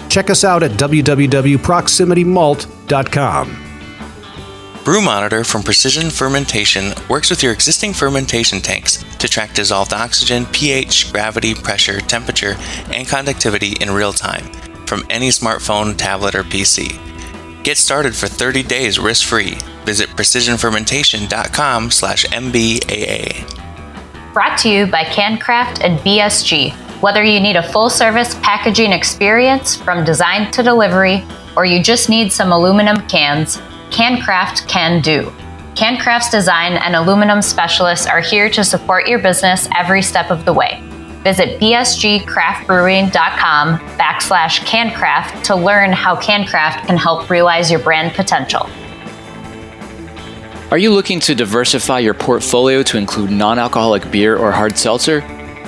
Check 0.10 0.30
us 0.30 0.44
out 0.44 0.64
at 0.64 0.72
www.proximitymalt.com. 0.72 3.60
Brew 4.84 5.02
Monitor 5.02 5.46
from 5.46 5.64
Precision 5.64 6.10
Fermentation 6.10 6.92
works 7.10 7.30
with 7.30 7.42
your 7.42 7.54
existing 7.54 7.94
fermentation 7.94 8.60
tanks 8.60 9.02
to 9.20 9.30
track 9.30 9.54
dissolved 9.54 9.94
oxygen, 9.94 10.46
pH, 10.48 11.14
gravity, 11.14 11.56
pressure, 11.56 12.02
temperature, 12.02 12.58
and 12.92 13.08
conductivity 13.08 13.78
in 13.80 13.92
real 13.92 14.12
time 14.12 14.44
from 14.86 15.06
any 15.10 15.30
smartphone, 15.30 15.98
tablet, 15.98 16.36
or 16.36 16.44
PC. 16.44 17.00
Get 17.64 17.78
started 17.78 18.14
for 18.14 18.28
30 18.28 18.64
days 18.64 19.00
risk-free. 19.00 19.58
Visit 19.86 20.10
precisionfermentation.com 20.10 21.90
slash 21.90 22.26
MBAA. 22.26 23.63
Brought 24.34 24.58
to 24.60 24.70
you 24.70 24.86
by 24.88 25.04
CanCraft 25.04 25.84
and 25.84 26.00
BSG. 26.00 26.74
Whether 27.02 27.24
you 27.24 27.40
need 27.40 27.56
a 27.56 27.72
full 27.72 27.88
service 27.88 28.34
packaging 28.42 28.92
experience 28.92 29.76
from 29.76 30.04
design 30.04 30.50
to 30.54 30.64
delivery, 30.64 31.24
or 31.56 31.66
you 31.66 31.84
just 31.84 32.10
need 32.10 32.34
some 32.34 32.52
aluminum 32.52 33.08
cans, 33.08 33.58
CanCraft 33.92 34.68
can 34.68 35.02
do. 35.02 35.32
CanCraft's 35.76 36.32
design 36.32 36.78
and 36.78 36.96
aluminum 36.96 37.44
specialists 37.44 38.08
are 38.08 38.22
here 38.22 38.50
to 38.50 38.64
support 38.64 39.08
your 39.08 39.20
business 39.20 39.70
every 39.78 40.02
step 40.02 40.32
of 40.32 40.46
the 40.46 40.54
way. 40.54 40.82
Visit 41.24 41.60
bsgcraftbrewing.com 41.60 43.78
backslash 44.00 44.62
cancraft 44.62 45.44
to 45.44 45.56
learn 45.56 45.92
how 45.92 46.16
CanCraft 46.16 46.88
can 46.88 46.98
help 46.98 47.30
realize 47.30 47.70
your 47.70 47.82
brand 47.82 48.14
potential. 48.14 48.68
Are 50.74 50.80
you 50.80 50.90
looking 50.90 51.20
to 51.20 51.36
diversify 51.36 52.00
your 52.00 52.16
portfolio 52.16 52.82
to 52.82 52.98
include 52.98 53.30
non 53.30 53.60
alcoholic 53.60 54.10
beer 54.10 54.36
or 54.36 54.52
hard 54.52 54.76
seltzer? 54.76 55.20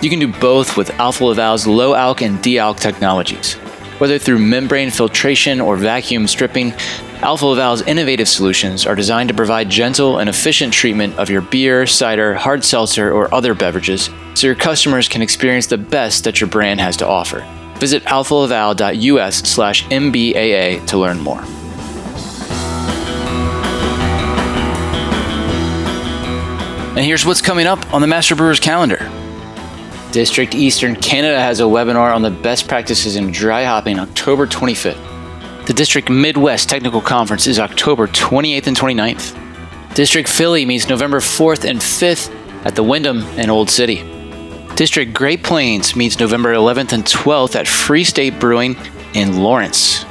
You 0.02 0.10
can 0.10 0.18
do 0.18 0.28
both 0.28 0.78
with 0.78 0.90
Alfa 1.00 1.26
Laval's 1.26 1.68
low 1.68 1.94
alc 1.94 2.24
and 2.24 2.42
de 2.42 2.58
alc 2.58 2.80
technologies. 2.80 3.54
Whether 4.00 4.18
through 4.18 4.40
membrane 4.40 4.90
filtration 4.90 5.62
or 5.62 5.78
vacuum 5.78 6.26
stripping, 6.26 6.74
Alfa 7.22 7.46
Laval's 7.46 7.84
innovative 7.84 8.28
solutions 8.28 8.88
are 8.88 8.96
designed 8.96 9.30
to 9.30 9.36
provide 9.36 9.70
gentle 9.70 10.18
and 10.18 10.28
efficient 10.28 10.74
treatment 10.74 11.14
of 11.20 11.30
your 11.30 11.42
beer, 11.42 11.86
cider, 11.86 12.34
hard 12.34 12.64
seltzer, 12.64 13.14
or 13.14 13.32
other 13.32 13.54
beverages 13.54 14.10
so 14.34 14.48
your 14.48 14.56
customers 14.56 15.08
can 15.08 15.22
experience 15.22 15.68
the 15.68 15.78
best 15.78 16.24
that 16.24 16.42
your 16.42 16.50
brand 16.50 16.82
has 16.82 16.98
to 16.98 17.08
offer. 17.08 17.46
Visit 17.78 18.02
alfalaval.us 18.06 19.36
slash 19.36 19.86
MBAA 19.86 20.88
to 20.88 20.98
learn 20.98 21.20
more. 21.20 21.44
And 26.96 27.04
here's 27.04 27.26
what's 27.26 27.42
coming 27.42 27.68
up 27.68 27.94
on 27.94 28.00
the 28.00 28.08
Master 28.08 28.36
Brewers 28.36 28.62
calendar. 28.62 29.12
District 30.14 30.56
Eastern 30.56 30.96
Canada 30.96 31.38
has 31.38 31.60
a 31.60 31.64
webinar 31.64 32.16
on 32.16 32.22
the 32.22 32.32
best 32.32 32.70
practices 32.70 33.18
in 33.18 33.32
dry 33.32 33.66
hopping 33.66 34.00
October 34.00 34.48
25th. 34.48 35.66
The 35.68 35.74
District 35.74 36.10
Midwest 36.10 36.70
Technical 36.70 37.02
Conference 37.02 37.48
is 37.48 37.60
October 37.60 38.08
28th 38.08 38.68
and 38.68 38.78
29th. 38.78 39.94
District 39.94 40.30
Philly 40.30 40.66
meets 40.66 40.88
November 40.88 41.20
4th 41.20 41.70
and 41.70 41.80
5th 41.80 42.34
at 42.66 42.76
the 42.76 42.84
Wyndham 42.84 43.24
in 43.38 43.50
Old 43.50 43.70
City. 43.70 44.02
District 44.76 45.14
Great 45.14 45.44
Plains 45.44 45.98
meets 45.98 46.18
November 46.18 46.54
11th 46.54 46.94
and 46.94 47.04
12th 47.04 47.58
at 47.58 47.68
Free 47.68 48.06
State 48.06 48.40
Brewing 48.40 48.78
in 49.14 49.42
Lawrence. 49.42 50.06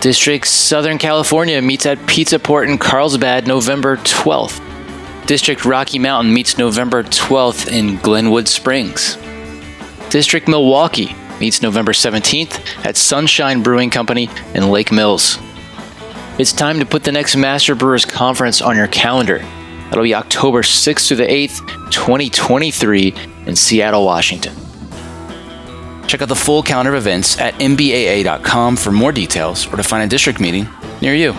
District 0.00 0.48
Southern 0.48 0.98
California 0.98 1.62
meets 1.62 1.86
at 1.86 2.04
Pizza 2.08 2.40
Port 2.40 2.68
in 2.68 2.76
Carlsbad 2.76 3.46
November 3.46 3.98
12th. 3.98 4.67
District 5.28 5.66
Rocky 5.66 5.98
Mountain 5.98 6.32
meets 6.32 6.56
November 6.56 7.02
12th 7.02 7.70
in 7.70 7.98
Glenwood 7.98 8.48
Springs. 8.48 9.18
District 10.08 10.48
Milwaukee 10.48 11.14
meets 11.38 11.60
November 11.60 11.92
17th 11.92 12.86
at 12.86 12.96
Sunshine 12.96 13.62
Brewing 13.62 13.90
Company 13.90 14.30
in 14.54 14.70
Lake 14.70 14.90
Mills. 14.90 15.38
It's 16.38 16.54
time 16.54 16.78
to 16.78 16.86
put 16.86 17.04
the 17.04 17.12
next 17.12 17.36
Master 17.36 17.74
Brewers 17.74 18.06
Conference 18.06 18.62
on 18.62 18.74
your 18.74 18.86
calendar. 18.88 19.40
That'll 19.90 20.04
be 20.04 20.14
October 20.14 20.62
6th 20.62 21.08
through 21.08 21.18
the 21.18 21.24
8th, 21.24 21.58
2023, 21.90 23.14
in 23.44 23.54
Seattle, 23.54 24.06
Washington. 24.06 24.54
Check 26.06 26.22
out 26.22 26.30
the 26.30 26.36
full 26.36 26.62
calendar 26.62 26.94
of 26.94 27.02
events 27.02 27.38
at 27.38 27.52
mbaa.com 27.56 28.76
for 28.76 28.92
more 28.92 29.12
details 29.12 29.66
or 29.66 29.76
to 29.76 29.82
find 29.82 30.02
a 30.02 30.08
district 30.08 30.40
meeting 30.40 30.66
near 31.02 31.14
you. 31.14 31.34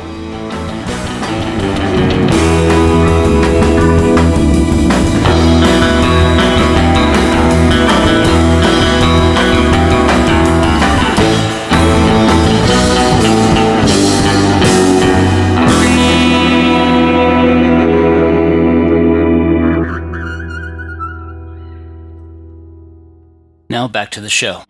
Now 23.79 23.87
back 23.87 24.11
to 24.11 24.19
the 24.19 24.27
show. 24.27 24.63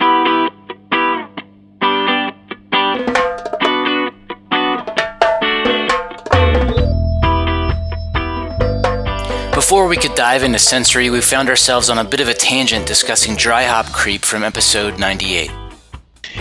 Before 9.55 9.87
we 9.87 9.97
could 9.97 10.13
dive 10.13 10.43
into 10.43 10.59
sensory, 10.59 11.09
we 11.09 11.21
found 11.21 11.49
ourselves 11.49 11.89
on 11.89 11.97
a 11.97 12.03
bit 12.03 12.19
of 12.19 12.27
a 12.27 12.35
tangent 12.35 12.85
discussing 12.85 13.35
dry 13.35 13.63
hop 13.63 13.87
creep 13.87 14.21
from 14.21 14.43
episode 14.43 14.99
98. 14.99 15.49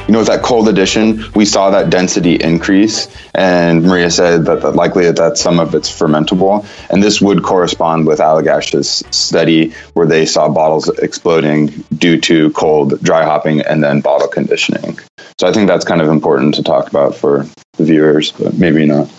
You 0.09 0.12
know, 0.12 0.21
with 0.21 0.29
that 0.29 0.42
cold 0.42 0.71
addition, 0.71 1.23
we 1.35 1.44
saw 1.44 1.68
that 1.68 1.90
density 1.90 2.37
increase, 2.37 3.09
and 3.35 3.83
Maria 3.83 4.11
said 4.11 4.47
that, 4.47 4.62
that 4.62 4.75
likely 4.75 5.11
that 5.11 5.37
some 5.37 5.61
of 5.61 5.75
it's 5.75 5.90
fermentable, 5.90 6.64
and 6.88 7.03
this 7.03 7.21
would 7.21 7.42
correspond 7.42 8.07
with 8.07 8.18
Allagash's 8.18 9.05
study 9.14 9.75
where 9.92 10.07
they 10.07 10.25
saw 10.25 10.49
bottles 10.49 10.88
exploding 11.01 11.66
due 11.99 12.18
to 12.23 12.51
cold 12.53 12.99
dry 13.03 13.23
hopping 13.23 13.61
and 13.61 13.85
then 13.85 14.01
bottle 14.01 14.29
conditioning. 14.29 14.99
So 15.38 15.47
I 15.47 15.53
think 15.53 15.68
that's 15.68 15.85
kind 15.85 16.01
of 16.01 16.09
important 16.09 16.55
to 16.55 16.62
talk 16.62 16.88
about 16.88 17.14
for 17.14 17.47
the 17.77 17.85
viewers, 17.85 18.33
but 18.33 18.57
maybe 18.57 18.87
not. 18.87 19.11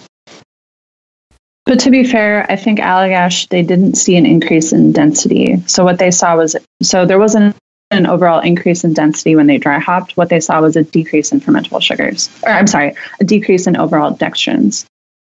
But 1.66 1.82
to 1.82 1.92
be 1.92 2.04
fair, 2.04 2.52
I 2.52 2.56
think 2.56 2.80
Allagash, 2.80 3.48
they 3.50 3.62
didn't 3.62 3.94
see 3.94 4.18
an 4.18 4.26
increase 4.26 4.74
in 4.74 4.92
density. 4.92 5.62
So 5.68 5.84
what 5.84 6.00
they 6.00 6.10
saw 6.10 6.36
was, 6.36 6.56
so 6.82 7.06
there 7.06 7.20
wasn't 7.20 7.56
an 7.92 8.06
overall 8.06 8.40
increase 8.40 8.84
in 8.84 8.94
density 8.94 9.36
when 9.36 9.48
they 9.48 9.58
dry 9.58 9.80
hopped. 9.80 10.16
What 10.16 10.30
they 10.30 10.40
saw 10.40 10.62
was 10.62 10.76
a 10.76 10.84
decrease 10.84 11.32
in 11.32 11.42
fermentable 11.42 11.82
sugars, 11.82 12.30
or 12.44 12.50
I'm 12.50 12.68
sorry, 12.68 12.96
a 13.20 13.24
decrease 13.24 13.68
in 13.68 13.76
overall 13.76 14.14
dextrins. 14.14 14.86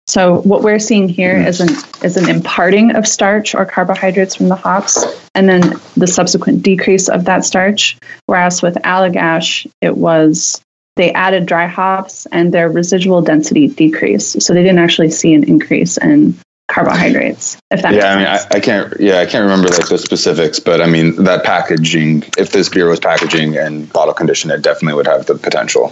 So 0.08 0.42
what 0.42 0.64
we're 0.64 0.80
seeing 0.80 1.08
here 1.08 1.38
is 1.38 1.62
an 1.62 1.70
is 2.04 2.18
an 2.18 2.30
imparting 2.30 2.96
of 2.96 3.08
starch 3.08 3.54
or 3.54 3.66
carbohydrates 3.66 4.36
from 4.36 4.48
the 4.50 4.56
hops, 4.56 5.06
and 5.36 5.48
then 5.48 5.80
the 5.96 6.08
subsequent 6.08 6.64
decrease 6.64 7.10
of 7.10 7.26
that 7.26 7.46
starch. 7.46 7.96
Whereas 8.26 8.62
with 8.62 8.76
Allagash, 8.76 9.68
it 9.82 9.96
was 9.96 10.62
they 10.96 11.14
added 11.14 11.46
dry 11.46 11.68
hops 11.68 12.26
and 12.32 12.54
their 12.54 12.70
residual 12.70 13.22
density 13.22 13.68
decreased. 13.68 14.42
So 14.42 14.54
they 14.54 14.64
didn't 14.64 14.80
actually 14.80 15.12
see 15.12 15.34
an 15.34 15.44
increase 15.44 15.98
in 15.98 16.38
carbohydrates. 16.70 17.58
If 17.72 17.82
that 17.82 17.94
yeah, 17.94 18.14
I 18.14 18.16
mean, 18.16 18.28
I, 18.28 18.40
I, 18.52 18.60
can't. 18.60 18.94
Yeah, 19.00 19.20
I 19.20 19.26
can't 19.26 19.44
remember 19.44 19.70
like 19.70 19.90
the 19.90 19.98
specifics, 19.98 20.60
but 20.60 20.82
I 20.82 20.86
mean 20.86 21.24
that 21.24 21.44
packaging. 21.44 22.24
If 22.38 22.52
this 22.52 22.70
beer 22.70 22.88
was 22.88 23.00
packaging 23.00 23.58
and 23.58 23.92
bottle 23.92 24.14
conditioned, 24.14 24.54
it 24.54 24.62
definitely 24.62 24.94
would 24.94 25.08
have 25.08 25.26
the 25.26 25.36
potential. 25.36 25.92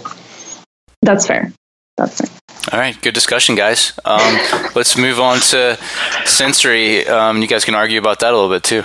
That's 1.02 1.26
fair. 1.26 1.52
That's 1.96 2.20
fair. 2.20 2.30
All 2.72 2.78
right, 2.78 3.00
good 3.02 3.14
discussion, 3.14 3.54
guys. 3.54 3.98
Um, 4.04 4.20
let's 4.74 4.96
move 4.96 5.20
on 5.20 5.40
to 5.40 5.78
sensory. 6.24 7.06
Um, 7.06 7.42
you 7.42 7.48
guys 7.48 7.64
can 7.64 7.74
argue 7.74 7.98
about 7.98 8.20
that 8.20 8.32
a 8.32 8.36
little 8.36 8.54
bit 8.54 8.62
too. 8.62 8.84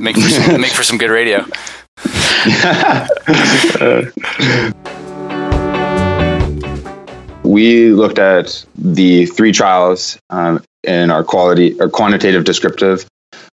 make 0.00 0.16
for 0.16 0.28
some, 0.28 0.60
make 0.60 0.72
for 0.72 0.84
some 0.84 0.98
good 0.98 1.10
radio. 1.10 1.44
we 7.44 7.90
looked 7.90 8.18
at 8.18 8.64
the 8.76 9.26
three 9.26 9.52
trials 9.52 10.18
um, 10.30 10.62
in 10.84 11.10
our 11.10 11.24
quality 11.24 11.78
or 11.80 11.88
quantitative 11.88 12.44
descriptive 12.44 13.06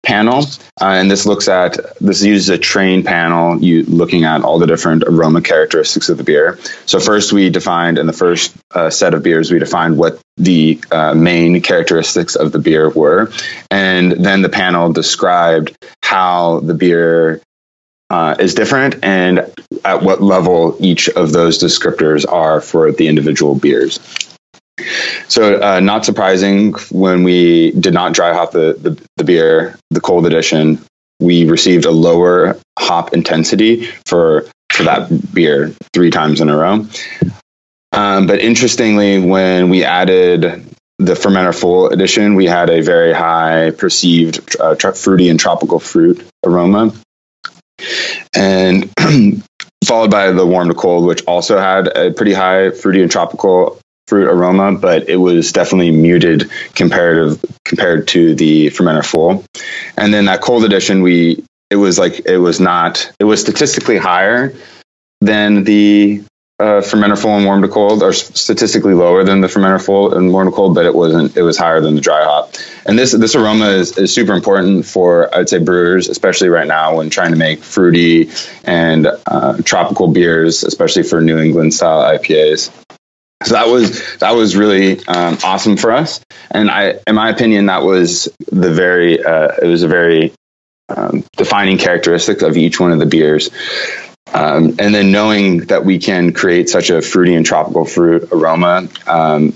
panel, 0.04 0.46
uh, 0.82 0.86
and 0.86 1.12
this 1.12 1.26
looks 1.26 1.48
at 1.48 1.78
this 2.00 2.24
uses 2.24 2.50
a 2.50 2.58
train 2.58 3.04
panel, 3.04 3.62
you 3.62 3.84
looking 3.84 4.24
at 4.24 4.42
all 4.42 4.60
the 4.60 4.68
different 4.68 5.04
aroma 5.04 5.42
characteristics 5.42 6.10
of 6.10 6.18
the 6.18 6.24
beer. 6.24 6.58
So 6.86 7.00
first, 7.00 7.34
we 7.34 7.50
defined 7.50 7.98
in 7.98 8.08
the 8.08 8.14
first 8.14 8.56
uh, 8.72 8.90
set 8.90 9.14
of 9.14 9.24
beers, 9.24 9.52
we 9.52 9.60
defined 9.60 9.98
what 9.98 10.20
the 10.38 10.80
uh, 10.92 11.14
main 11.14 11.62
characteristics 11.62 12.36
of 12.36 12.52
the 12.52 12.60
beer 12.60 12.90
were, 12.90 13.32
and 13.70 14.12
then 14.12 14.42
the 14.42 14.50
panel 14.50 14.92
described 14.94 15.76
how 16.02 16.62
the 16.62 16.74
beer 16.74 17.42
uh, 18.10 18.36
is 18.40 18.56
different 18.56 19.04
and 19.04 19.52
at 19.86 20.02
what 20.02 20.22
level 20.22 20.76
each 20.80 21.10
of 21.10 21.32
those 21.32 21.60
descriptors 21.60 22.26
are 22.28 22.60
for 22.60 22.92
the 22.92 23.08
individual 23.08 23.54
beers. 23.54 24.00
So, 25.28 25.62
uh, 25.62 25.80
not 25.80 26.06
surprising 26.06 26.74
when 26.92 27.24
we 27.24 27.72
did 27.72 27.94
not 27.94 28.14
dry 28.14 28.34
hop 28.34 28.52
the, 28.52 28.74
the, 28.80 29.08
the, 29.18 29.24
beer, 29.24 29.78
the 29.92 30.02
cold 30.02 30.26
edition, 30.26 30.84
we 31.20 31.50
received 31.50 31.86
a 31.86 31.92
lower 31.92 32.58
hop 32.78 33.14
intensity 33.14 33.86
for, 34.06 34.46
for 34.72 34.84
that 34.84 35.34
beer 35.34 35.74
three 35.94 36.12
times 36.12 36.42
in 36.42 36.50
a 36.50 36.58
row. 36.58 36.86
Um, 37.92 38.28
but 38.28 38.40
interestingly, 38.40 39.20
when 39.20 39.70
we 39.70 39.84
added 39.84 40.66
the 41.00 41.14
fermenter 41.14 41.58
full 41.58 41.90
edition, 41.90 42.36
we 42.36 42.46
had 42.46 42.70
a 42.70 42.82
very 42.82 43.14
high 43.14 43.72
perceived 43.72 44.56
uh, 44.60 44.76
fruity 44.76 45.30
and 45.30 45.40
tropical 45.40 45.80
fruit 45.80 46.26
aroma. 46.46 46.94
And 48.36 48.92
followed 49.86 50.12
by 50.12 50.32
the 50.32 50.46
warm 50.46 50.68
to 50.68 50.74
cold, 50.74 51.06
which 51.06 51.24
also 51.26 51.58
had 51.58 51.88
a 51.88 52.12
pretty 52.12 52.34
high 52.34 52.72
fruity 52.72 53.02
and 53.02 53.10
tropical 53.10 53.80
fruit 54.10 54.28
aroma, 54.28 54.74
but 54.74 55.08
it 55.08 55.18
was 55.18 55.52
definitely 55.52 55.92
muted 55.92 56.50
comparative 56.74 57.44
compared 57.64 58.08
to 58.10 58.34
the 58.34 58.68
fermenter 58.72 59.06
full. 59.06 59.46
And 59.96 60.14
then 60.14 60.26
that 60.26 60.42
cold 60.42 60.66
edition, 60.66 61.04
we 61.04 61.44
it 61.70 61.76
was 61.76 62.00
like 62.00 62.26
it 62.26 62.40
was 62.40 62.60
not 62.60 63.12
it 63.20 63.26
was 63.26 63.40
statistically 63.40 63.98
higher 63.98 64.54
than 65.22 65.64
the 65.64 66.24
uh, 66.60 66.82
fermenter 66.82 67.18
full 67.18 67.38
and 67.38 67.46
warm 67.46 67.62
to 67.62 67.70
cold, 67.70 68.04
or 68.04 68.12
statistically 68.12 68.94
lower 68.94 69.24
than 69.24 69.40
the 69.40 69.48
fermenter 69.48 69.84
full 69.84 70.14
and 70.14 70.34
warm 70.34 70.50
to 70.50 70.54
cold, 70.54 70.76
but 70.76 70.86
it 70.86 70.94
wasn't. 70.94 71.38
It 71.38 71.44
was 71.44 71.58
higher 71.58 71.80
than 71.80 71.96
the 71.96 72.02
dry 72.02 72.24
hop. 72.24 72.54
And 72.86 72.98
this 72.98 73.12
this 73.12 73.36
aroma 73.36 73.68
is, 73.68 73.98
is 73.98 74.14
super 74.14 74.34
important 74.34 74.86
for 74.86 75.34
I'd 75.34 75.48
say 75.48 75.60
brewers, 75.60 76.10
especially 76.10 76.50
right 76.50 76.68
now 76.68 76.98
when 76.98 77.10
trying 77.10 77.32
to 77.32 77.38
make 77.38 77.64
fruity 77.64 78.32
and 78.66 79.08
uh, 79.28 79.58
tropical 79.64 80.08
beers, 80.08 80.64
especially 80.64 81.04
for 81.04 81.22
New 81.22 81.38
England 81.38 81.74
style 81.74 82.02
IPAs 82.18 82.72
so 83.44 83.54
that 83.54 83.68
was 83.68 84.18
that 84.18 84.32
was 84.32 84.56
really 84.56 85.00
um, 85.08 85.38
awesome 85.44 85.78
for 85.78 85.92
us. 85.92 86.22
And 86.52 86.70
i 86.70 86.96
in 87.08 87.16
my 87.16 87.30
opinion 87.30 87.68
that 87.68 87.84
was 87.84 88.28
the 88.52 88.72
very 88.72 89.24
uh, 89.24 89.52
it 89.62 89.66
was 89.66 89.84
a 89.84 89.88
very 89.88 90.34
um, 90.90 91.24
defining 91.38 91.78
characteristic 91.78 92.42
of 92.42 92.58
each 92.58 92.80
one 92.80 92.92
of 92.92 93.00
the 93.00 93.06
beers. 93.06 93.50
Um, 94.34 94.76
and 94.78 94.94
then 94.94 95.12
knowing 95.12 95.66
that 95.68 95.86
we 95.86 95.98
can 95.98 96.34
create 96.34 96.70
such 96.70 96.90
a 96.92 97.02
fruity 97.02 97.34
and 97.34 97.46
tropical 97.46 97.86
fruit 97.86 98.30
aroma 98.32 98.88
um, 99.08 99.56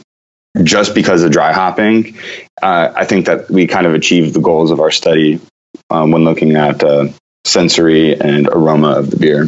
just 0.64 0.96
because 0.96 1.24
of 1.24 1.32
dry 1.32 1.52
hopping 1.52 2.18
uh, 2.62 2.92
i 2.96 3.06
think 3.06 3.28
that 3.28 3.50
we 3.52 3.68
kind 3.68 3.86
of 3.86 3.94
achieved 3.94 4.34
the 4.34 4.40
goals 4.40 4.72
of 4.72 4.80
our 4.80 4.90
study 4.92 5.40
um, 5.90 6.12
when 6.12 6.24
looking 6.24 6.56
at 6.56 6.84
uh, 6.84 7.08
sensory 7.46 8.20
and 8.20 8.48
aroma 8.48 8.92
of 8.94 9.12
the 9.12 9.18
beer 9.18 9.48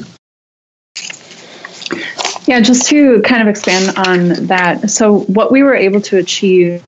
yeah, 2.48 2.60
just 2.62 2.88
to 2.90 3.22
kind 3.22 3.42
of 3.42 3.48
expand 3.48 3.98
on 3.98 4.48
that. 4.48 4.90
So, 4.90 5.20
what 5.22 5.52
we 5.52 5.64
were 5.64 5.76
able 5.76 6.02
to 6.02 6.18
achieve 6.18 6.84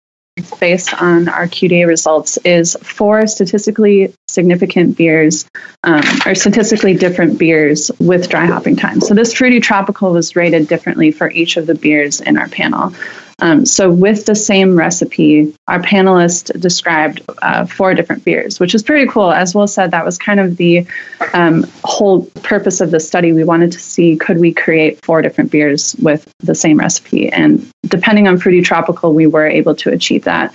based 0.60 0.94
on 1.02 1.28
our 1.30 1.48
QDA 1.48 1.88
results 1.88 2.38
is 2.38 2.76
four 2.84 3.26
statistically 3.26 4.14
significant 4.28 4.96
beers 4.96 5.50
um, 5.84 6.04
or 6.28 6.36
statistically 6.36 6.96
different 6.96 7.40
beers 7.40 7.90
with 8.00 8.30
dry 8.30 8.46
hopping 8.46 8.76
time. 8.76 9.02
So, 9.02 9.14
this 9.14 9.34
fruity 9.34 9.60
tropical 9.60 10.12
was 10.12 10.36
rated 10.36 10.68
differently 10.68 11.12
for 11.12 11.30
each 11.32 11.58
of 11.58 11.66
the 11.66 11.76
beers 11.76 12.22
in 12.22 12.38
our 12.38 12.50
panel. 12.50 12.94
Um, 13.40 13.68
so, 13.68 13.92
with 13.92 14.26
the 14.26 14.34
same 14.34 14.76
recipe, 14.76 15.54
our 15.68 15.80
panelists 15.80 16.60
described 16.60 17.22
uh, 17.44 17.68
four 17.68 17.94
different 17.94 18.24
beers, 18.24 18.60
which 18.60 18.74
is 18.74 18.82
pretty 18.82 19.10
cool. 19.10 19.32
As 19.32 19.54
Will 19.54 19.68
said, 19.68 19.92
that 19.92 20.04
was 20.04 20.18
kind 20.18 20.40
of 20.40 20.58
the 20.58 20.88
um, 21.34 21.66
whole 21.84 22.26
purpose 22.42 22.82
of 22.82 22.90
the 22.90 23.00
study. 23.00 23.34
We 23.34 23.44
wanted 23.44 23.72
to 23.74 23.80
see 23.80 24.18
could 24.18 24.40
we 24.40 24.54
create 24.54 25.06
four 25.06 25.22
different 25.22 25.52
beers 25.52 25.96
with 26.02 26.28
the 26.40 26.56
same 26.56 26.80
recipe, 26.80 27.30
and 27.30 27.70
depending 27.86 28.28
on 28.28 28.40
fruity 28.40 28.62
tropical, 28.62 29.14
we 29.14 29.28
were 29.28 29.46
able 29.46 29.76
to 29.76 29.92
achieve 29.92 30.24
that. 30.24 30.52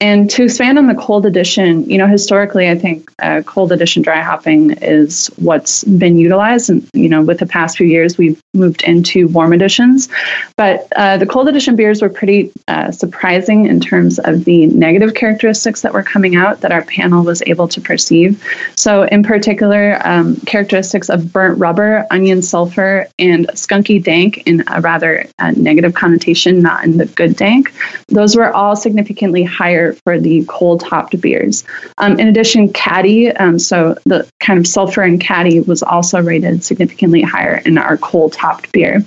And 0.00 0.28
to 0.30 0.44
expand 0.44 0.78
on 0.78 0.86
the 0.86 0.94
cold 0.94 1.26
edition, 1.26 1.88
you 1.88 1.96
know, 1.96 2.06
historically, 2.06 2.68
I 2.68 2.76
think 2.76 3.12
uh, 3.20 3.42
cold 3.46 3.72
edition 3.72 4.02
dry 4.02 4.20
hopping 4.20 4.72
is 4.72 5.28
what's 5.36 5.84
been 5.84 6.16
utilized. 6.16 6.70
And, 6.70 6.88
you 6.92 7.08
know, 7.08 7.22
with 7.22 7.38
the 7.38 7.46
past 7.46 7.76
few 7.76 7.86
years, 7.86 8.18
we've 8.18 8.42
moved 8.54 8.82
into 8.82 9.28
warm 9.28 9.52
editions. 9.52 10.08
But 10.56 10.88
uh, 10.96 11.18
the 11.18 11.26
cold 11.26 11.48
edition 11.48 11.76
beers 11.76 12.02
were 12.02 12.08
pretty 12.08 12.52
uh, 12.68 12.90
surprising 12.90 13.66
in 13.66 13.80
terms 13.80 14.18
of 14.18 14.44
the 14.44 14.66
negative 14.66 15.14
characteristics 15.14 15.82
that 15.82 15.92
were 15.92 16.02
coming 16.02 16.34
out 16.34 16.60
that 16.60 16.72
our 16.72 16.84
panel 16.84 17.24
was 17.24 17.42
able 17.46 17.68
to 17.68 17.80
perceive. 17.80 18.42
So, 18.76 19.04
in 19.04 19.22
particular, 19.22 20.00
um, 20.04 20.36
characteristics 20.40 21.10
of 21.10 21.32
burnt 21.32 21.58
rubber, 21.58 22.06
onion 22.10 22.42
sulfur, 22.42 23.06
and 23.18 23.46
skunky 23.50 24.02
dank 24.02 24.38
in 24.46 24.64
a 24.66 24.80
rather 24.80 25.26
uh, 25.38 25.52
negative 25.52 25.94
connotation, 25.94 26.60
not 26.60 26.84
in 26.84 26.96
the 26.96 27.06
good 27.06 27.36
dank. 27.36 27.72
Those 28.08 28.36
were 28.36 28.52
all 28.52 28.76
significantly 28.76 29.42
higher 29.42 29.91
for 30.04 30.18
the 30.18 30.44
cold 30.48 30.80
topped 30.80 31.20
beers. 31.20 31.64
Um, 31.98 32.18
in 32.18 32.28
addition, 32.28 32.72
catty, 32.72 33.30
um, 33.32 33.58
so 33.58 33.96
the 34.04 34.28
kind 34.40 34.58
of 34.58 34.66
sulfur 34.66 35.02
in 35.02 35.18
catty 35.18 35.60
was 35.60 35.82
also 35.82 36.22
rated 36.22 36.64
significantly 36.64 37.22
higher 37.22 37.62
in 37.64 37.78
our 37.78 37.96
cold 37.96 38.32
topped 38.32 38.72
beer. 38.72 39.04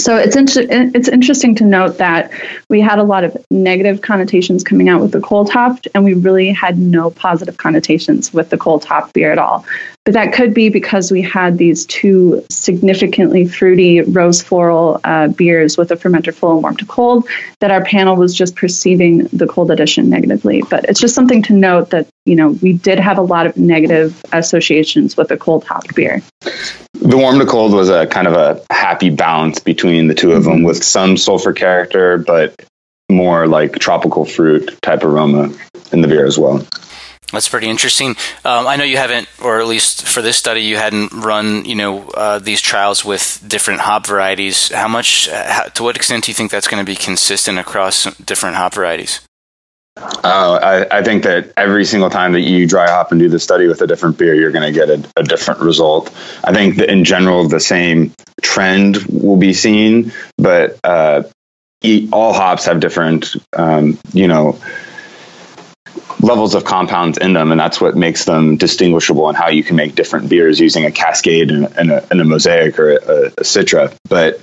So 0.00 0.16
it's 0.16 0.36
inter- 0.36 0.66
it's 0.70 1.08
interesting 1.08 1.56
to 1.56 1.64
note 1.64 1.98
that 1.98 2.30
we 2.70 2.80
had 2.80 3.00
a 3.00 3.02
lot 3.02 3.24
of 3.24 3.36
negative 3.50 4.00
connotations 4.00 4.62
coming 4.62 4.88
out 4.88 5.00
with 5.00 5.10
the 5.10 5.20
cold 5.20 5.50
topped, 5.50 5.88
and 5.92 6.04
we 6.04 6.14
really 6.14 6.50
had 6.50 6.78
no 6.78 7.10
positive 7.10 7.56
connotations 7.56 8.32
with 8.32 8.50
the 8.50 8.56
cold 8.56 8.82
topped 8.82 9.12
beer 9.12 9.32
at 9.32 9.38
all. 9.38 9.64
But 10.08 10.14
that 10.14 10.32
could 10.32 10.54
be 10.54 10.70
because 10.70 11.12
we 11.12 11.20
had 11.20 11.58
these 11.58 11.84
two 11.84 12.42
significantly 12.48 13.46
fruity 13.46 14.00
rose 14.00 14.40
floral 14.40 15.02
uh, 15.04 15.28
beers 15.28 15.76
with 15.76 15.90
a 15.90 15.96
fermenter 15.96 16.32
full 16.32 16.52
and 16.52 16.62
warm 16.62 16.78
to 16.78 16.86
cold 16.86 17.28
that 17.60 17.70
our 17.70 17.84
panel 17.84 18.16
was 18.16 18.34
just 18.34 18.56
perceiving 18.56 19.24
the 19.34 19.46
cold 19.46 19.70
edition 19.70 20.08
negatively. 20.08 20.62
But 20.70 20.86
it's 20.86 20.98
just 20.98 21.14
something 21.14 21.42
to 21.42 21.52
note 21.52 21.90
that, 21.90 22.08
you 22.24 22.36
know, 22.36 22.52
we 22.62 22.72
did 22.72 22.98
have 22.98 23.18
a 23.18 23.20
lot 23.20 23.44
of 23.44 23.58
negative 23.58 24.18
associations 24.32 25.14
with 25.14 25.28
the 25.28 25.36
cold 25.36 25.64
hopped 25.64 25.94
beer. 25.94 26.22
The 26.94 27.18
warm 27.18 27.38
to 27.38 27.44
cold 27.44 27.74
was 27.74 27.90
a 27.90 28.06
kind 28.06 28.26
of 28.26 28.32
a 28.32 28.64
happy 28.72 29.10
balance 29.10 29.58
between 29.58 30.08
the 30.08 30.14
two 30.14 30.32
of 30.32 30.44
them 30.44 30.62
with 30.62 30.82
some 30.82 31.18
sulfur 31.18 31.52
character, 31.52 32.16
but 32.16 32.54
more 33.10 33.46
like 33.46 33.78
tropical 33.78 34.24
fruit 34.24 34.74
type 34.80 35.04
aroma 35.04 35.54
in 35.92 36.00
the 36.00 36.08
beer 36.08 36.24
as 36.24 36.38
well. 36.38 36.66
That's 37.32 37.48
pretty 37.48 37.68
interesting. 37.68 38.10
Um, 38.44 38.66
I 38.66 38.76
know 38.76 38.84
you 38.84 38.96
haven't, 38.96 39.28
or 39.42 39.60
at 39.60 39.66
least 39.66 40.06
for 40.06 40.22
this 40.22 40.38
study, 40.38 40.62
you 40.62 40.78
hadn't 40.78 41.12
run, 41.12 41.66
you 41.66 41.74
know, 41.74 42.08
uh, 42.08 42.38
these 42.38 42.62
trials 42.62 43.04
with 43.04 43.44
different 43.46 43.80
hop 43.80 44.06
varieties. 44.06 44.70
How 44.72 44.88
much, 44.88 45.28
how, 45.28 45.64
to 45.64 45.82
what 45.82 45.96
extent 45.96 46.24
do 46.24 46.30
you 46.30 46.34
think 46.34 46.50
that's 46.50 46.68
going 46.68 46.84
to 46.84 46.90
be 46.90 46.96
consistent 46.96 47.58
across 47.58 48.04
different 48.16 48.56
hop 48.56 48.74
varieties? 48.74 49.20
Uh, 49.98 50.86
I, 50.90 50.98
I, 50.98 51.02
think 51.02 51.24
that 51.24 51.52
every 51.56 51.84
single 51.84 52.08
time 52.08 52.32
that 52.32 52.42
you 52.42 52.68
dry 52.68 52.88
hop 52.88 53.10
and 53.10 53.20
do 53.20 53.28
the 53.28 53.40
study 53.40 53.66
with 53.66 53.82
a 53.82 53.86
different 53.86 54.16
beer, 54.16 54.32
you're 54.32 54.52
going 54.52 54.72
to 54.72 54.72
get 54.72 54.88
a, 54.88 55.04
a, 55.16 55.24
different 55.24 55.60
result. 55.60 56.14
I 56.44 56.52
think 56.52 56.76
that 56.76 56.88
in 56.88 57.02
general, 57.02 57.48
the 57.48 57.58
same 57.58 58.12
trend 58.40 58.98
will 59.06 59.36
be 59.36 59.52
seen, 59.52 60.12
but 60.36 60.78
uh, 60.84 61.24
all 62.12 62.32
hops 62.32 62.66
have 62.66 62.78
different, 62.78 63.34
um, 63.56 63.98
you 64.12 64.28
know, 64.28 64.60
levels 66.20 66.54
of 66.54 66.64
compounds 66.64 67.18
in 67.18 67.32
them, 67.32 67.50
and 67.50 67.60
that's 67.60 67.80
what 67.80 67.96
makes 67.96 68.24
them 68.24 68.56
distinguishable 68.56 69.28
and 69.28 69.36
how 69.36 69.48
you 69.48 69.62
can 69.62 69.76
make 69.76 69.94
different 69.94 70.28
beers 70.28 70.58
using 70.58 70.84
a 70.84 70.90
cascade 70.90 71.50
and, 71.50 71.66
and, 71.76 71.90
a, 71.90 72.06
and 72.10 72.20
a, 72.20 72.24
mosaic 72.24 72.78
or 72.78 72.92
a, 72.92 72.96
a 72.96 73.42
citra. 73.42 73.94
But 74.08 74.40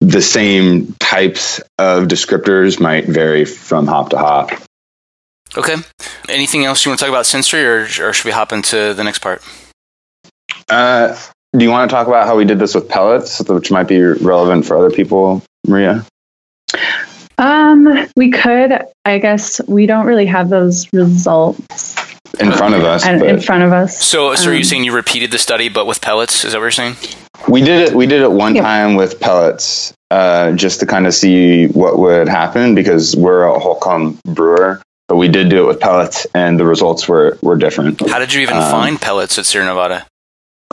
the 0.00 0.22
same 0.22 0.94
types 0.94 1.60
of 1.78 2.04
descriptors 2.04 2.80
might 2.80 3.06
vary 3.06 3.44
from 3.44 3.86
hop 3.86 4.10
to 4.10 4.18
hop. 4.18 4.50
Okay. 5.56 5.76
Anything 6.28 6.64
else 6.64 6.84
you 6.84 6.90
want 6.90 6.98
to 6.98 7.04
talk 7.04 7.10
about 7.10 7.26
sensory, 7.26 7.64
or, 7.64 7.82
or 8.00 8.12
should 8.12 8.24
we 8.24 8.32
hop 8.32 8.52
into 8.52 8.94
the 8.94 9.04
next 9.04 9.20
part? 9.20 9.42
Uh, 10.68 11.16
do 11.56 11.64
you 11.64 11.70
want 11.70 11.88
to 11.88 11.94
talk 11.94 12.06
about 12.06 12.26
how 12.26 12.36
we 12.36 12.44
did 12.44 12.58
this 12.58 12.74
with 12.74 12.88
pellets, 12.88 13.40
which 13.48 13.70
might 13.70 13.88
be 13.88 14.00
relevant 14.00 14.66
for 14.66 14.76
other 14.76 14.90
people, 14.90 15.42
Maria? 15.66 16.04
Um, 17.38 18.06
we 18.16 18.30
could. 18.30 18.72
I 19.04 19.18
guess 19.18 19.60
we 19.68 19.86
don't 19.86 20.06
really 20.06 20.26
have 20.26 20.48
those 20.48 20.90
results 20.92 21.66
in 22.40 22.52
front 22.52 22.74
of 22.74 22.84
us. 22.84 23.06
In 23.06 23.40
front 23.40 23.62
of 23.62 23.72
us. 23.72 24.02
So, 24.02 24.34
so 24.34 24.44
um, 24.44 24.48
are 24.50 24.52
you 24.52 24.58
um, 24.58 24.64
saying 24.64 24.84
you 24.84 24.94
repeated 24.94 25.30
the 25.30 25.38
study, 25.38 25.68
but 25.68 25.86
with 25.86 26.00
pellets? 26.00 26.44
Is 26.44 26.52
that 26.52 26.58
what 26.58 26.64
you're 26.64 26.70
saying? 26.70 26.96
We 27.48 27.60
did 27.60 27.88
it. 27.88 27.94
We 27.94 28.06
did 28.06 28.22
it 28.22 28.32
one 28.32 28.54
yeah. 28.56 28.62
time 28.62 28.94
with 28.94 29.20
pellets, 29.20 29.92
uh, 30.10 30.52
just 30.52 30.80
to 30.80 30.86
kind 30.86 31.06
of 31.06 31.14
see 31.14 31.66
what 31.66 31.98
would 31.98 32.28
happen 32.28 32.74
because 32.74 33.14
we're 33.14 33.44
a 33.44 33.58
whole 33.58 33.78
cone 33.78 34.18
brewer. 34.24 34.80
but 35.08 35.16
we 35.16 35.28
did 35.28 35.48
do 35.50 35.62
it 35.64 35.66
with 35.66 35.78
pellets, 35.80 36.26
and 36.34 36.58
the 36.58 36.64
results 36.66 37.06
were 37.08 37.38
were 37.42 37.56
different. 37.56 38.00
How 38.08 38.18
did 38.18 38.32
you 38.32 38.40
even 38.40 38.56
Um, 38.56 38.70
find 38.70 39.00
pellets 39.00 39.38
at 39.38 39.46
Sierra 39.46 39.66
Nevada? 39.66 40.06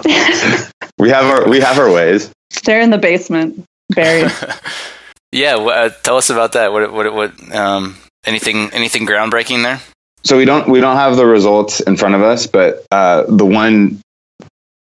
We 0.99 1.09
have 1.09 1.25
our 1.25 1.49
we 1.49 1.59
have 1.59 1.79
our 1.79 1.91
ways. 1.91 2.31
They're 2.63 2.79
in 2.79 2.89
the 2.91 2.97
basement, 2.97 3.65
buried. 3.89 4.31
yeah, 5.33 5.55
uh, 5.55 5.89
tell 6.03 6.17
us 6.17 6.29
about 6.29 6.53
that. 6.53 6.71
What 6.71 6.93
what 6.93 7.13
what 7.13 7.55
um 7.55 7.97
anything 8.25 8.69
anything 8.71 9.05
groundbreaking 9.05 9.63
there? 9.63 9.81
So 10.23 10.37
we 10.37 10.45
don't 10.45 10.69
we 10.69 10.79
don't 10.79 10.95
have 10.95 11.17
the 11.17 11.25
results 11.25 11.81
in 11.81 11.97
front 11.97 12.15
of 12.15 12.21
us, 12.21 12.47
but 12.47 12.85
uh, 12.91 13.23
the 13.27 13.45
one 13.45 13.99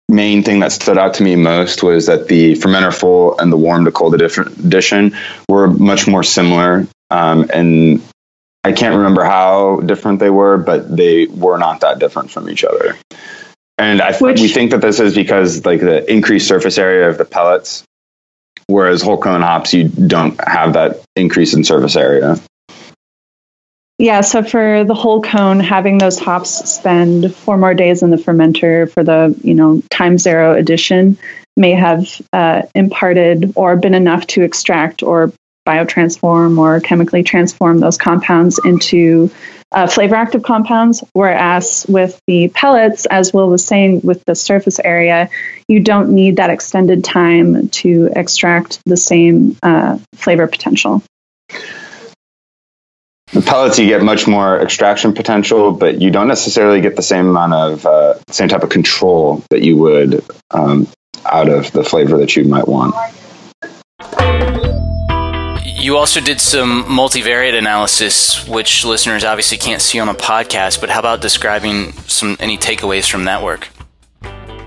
main 0.07 0.41
thing 0.41 0.59
that 0.61 0.71
stood 0.71 0.97
out 0.97 1.13
to 1.15 1.23
me 1.23 1.35
most 1.35 1.83
was 1.83 2.07
that 2.07 2.27
the 2.27 2.53
fermenter 2.53 2.91
full 2.91 3.37
and 3.37 3.51
the 3.51 3.57
warm 3.57 3.85
to 3.85 3.91
cold 3.91 4.13
edif- 4.15 4.65
edition 4.65 5.15
were 5.47 5.67
much 5.67 6.07
more 6.07 6.23
similar, 6.23 6.87
um, 7.11 7.47
and 7.53 8.01
I 8.63 8.71
can't 8.71 8.95
remember 8.95 9.23
how 9.23 9.81
different 9.81 10.19
they 10.19 10.31
were, 10.31 10.57
but 10.57 10.95
they 10.95 11.27
were 11.27 11.59
not 11.59 11.81
that 11.81 11.99
different 11.99 12.31
from 12.31 12.49
each 12.49 12.63
other. 12.63 12.97
And 13.77 14.01
I, 14.01 14.17
Which- 14.17 14.41
we 14.41 14.47
think 14.47 14.71
that 14.71 14.81
this 14.81 14.99
is 14.99 15.13
because 15.13 15.63
like 15.65 15.79
the 15.79 16.11
increased 16.11 16.47
surface 16.47 16.77
area 16.79 17.07
of 17.07 17.17
the 17.19 17.25
pellets, 17.25 17.83
whereas 18.69 19.01
whole 19.01 19.17
cone 19.17 19.41
hops 19.41 19.73
you 19.73 19.89
don't 19.89 20.39
have 20.47 20.73
that 20.73 21.03
increase 21.15 21.53
in 21.53 21.63
surface 21.63 21.95
area. 21.95 22.37
Yeah, 23.97 24.21
so 24.21 24.43
for 24.43 24.85
the 24.85 24.93
whole 24.93 25.21
cone, 25.21 25.59
having 25.59 25.97
those 25.97 26.17
hops 26.17 26.69
spend 26.69 27.35
four 27.35 27.57
more 27.57 27.73
days 27.73 28.01
in 28.01 28.11
the 28.11 28.17
fermenter 28.17 28.89
for 28.89 29.03
the 29.03 29.37
you 29.43 29.53
know 29.53 29.81
time 29.89 30.17
zero 30.17 30.55
addition 30.55 31.17
may 31.57 31.71
have 31.71 32.21
uh, 32.31 32.61
imparted 32.75 33.51
or 33.55 33.75
been 33.75 33.95
enough 33.95 34.25
to 34.27 34.43
extract 34.43 35.03
or 35.03 35.33
biotransform 35.67 36.57
or 36.57 36.79
chemically 36.79 37.23
transform 37.23 37.79
those 37.79 37.97
compounds 37.97 38.59
into 38.63 39.29
uh, 39.71 39.87
flavor 39.87 40.15
active 40.15 40.43
compounds. 40.43 41.03
Whereas 41.13 41.85
with 41.87 42.19
the 42.27 42.49
pellets, 42.49 43.05
as 43.05 43.33
Will 43.33 43.49
was 43.49 43.65
saying, 43.65 44.01
with 44.01 44.23
the 44.25 44.35
surface 44.35 44.79
area, 44.79 45.29
you 45.67 45.79
don't 45.79 46.09
need 46.09 46.37
that 46.37 46.49
extended 46.49 47.03
time 47.03 47.69
to 47.69 48.09
extract 48.15 48.81
the 48.85 48.97
same 48.97 49.57
uh, 49.61 49.99
flavor 50.15 50.47
potential. 50.47 51.03
The 53.31 53.41
pellets, 53.41 53.77
you 53.77 53.87
get 53.87 54.01
much 54.01 54.27
more 54.27 54.59
extraction 54.59 55.13
potential, 55.13 55.71
but 55.71 56.01
you 56.01 56.09
don't 56.09 56.27
necessarily 56.27 56.81
get 56.81 56.95
the 56.95 57.03
same 57.03 57.27
amount 57.27 57.53
of 57.53 57.85
uh, 57.85 58.15
same 58.29 58.49
type 58.49 58.63
of 58.63 58.69
control 58.69 59.43
that 59.51 59.61
you 59.61 59.77
would 59.77 60.25
um, 60.49 60.87
out 61.25 61.47
of 61.47 61.71
the 61.71 61.83
flavor 61.83 62.17
that 62.17 62.35
you 62.35 62.45
might 62.45 62.67
want. 62.67 62.95
You 65.89 65.97
also 65.97 66.21
did 66.21 66.39
some 66.39 66.83
multivariate 66.83 67.57
analysis, 67.57 68.47
which 68.47 68.85
listeners 68.85 69.23
obviously 69.23 69.57
can't 69.57 69.81
see 69.81 69.99
on 69.99 70.07
a 70.07 70.13
podcast. 70.13 70.81
But 70.81 70.91
how 70.91 70.99
about 70.99 71.19
describing 71.19 71.93
some 72.05 72.37
any 72.39 72.59
takeaways 72.59 73.09
from 73.09 73.23
that 73.23 73.41
work? 73.41 73.69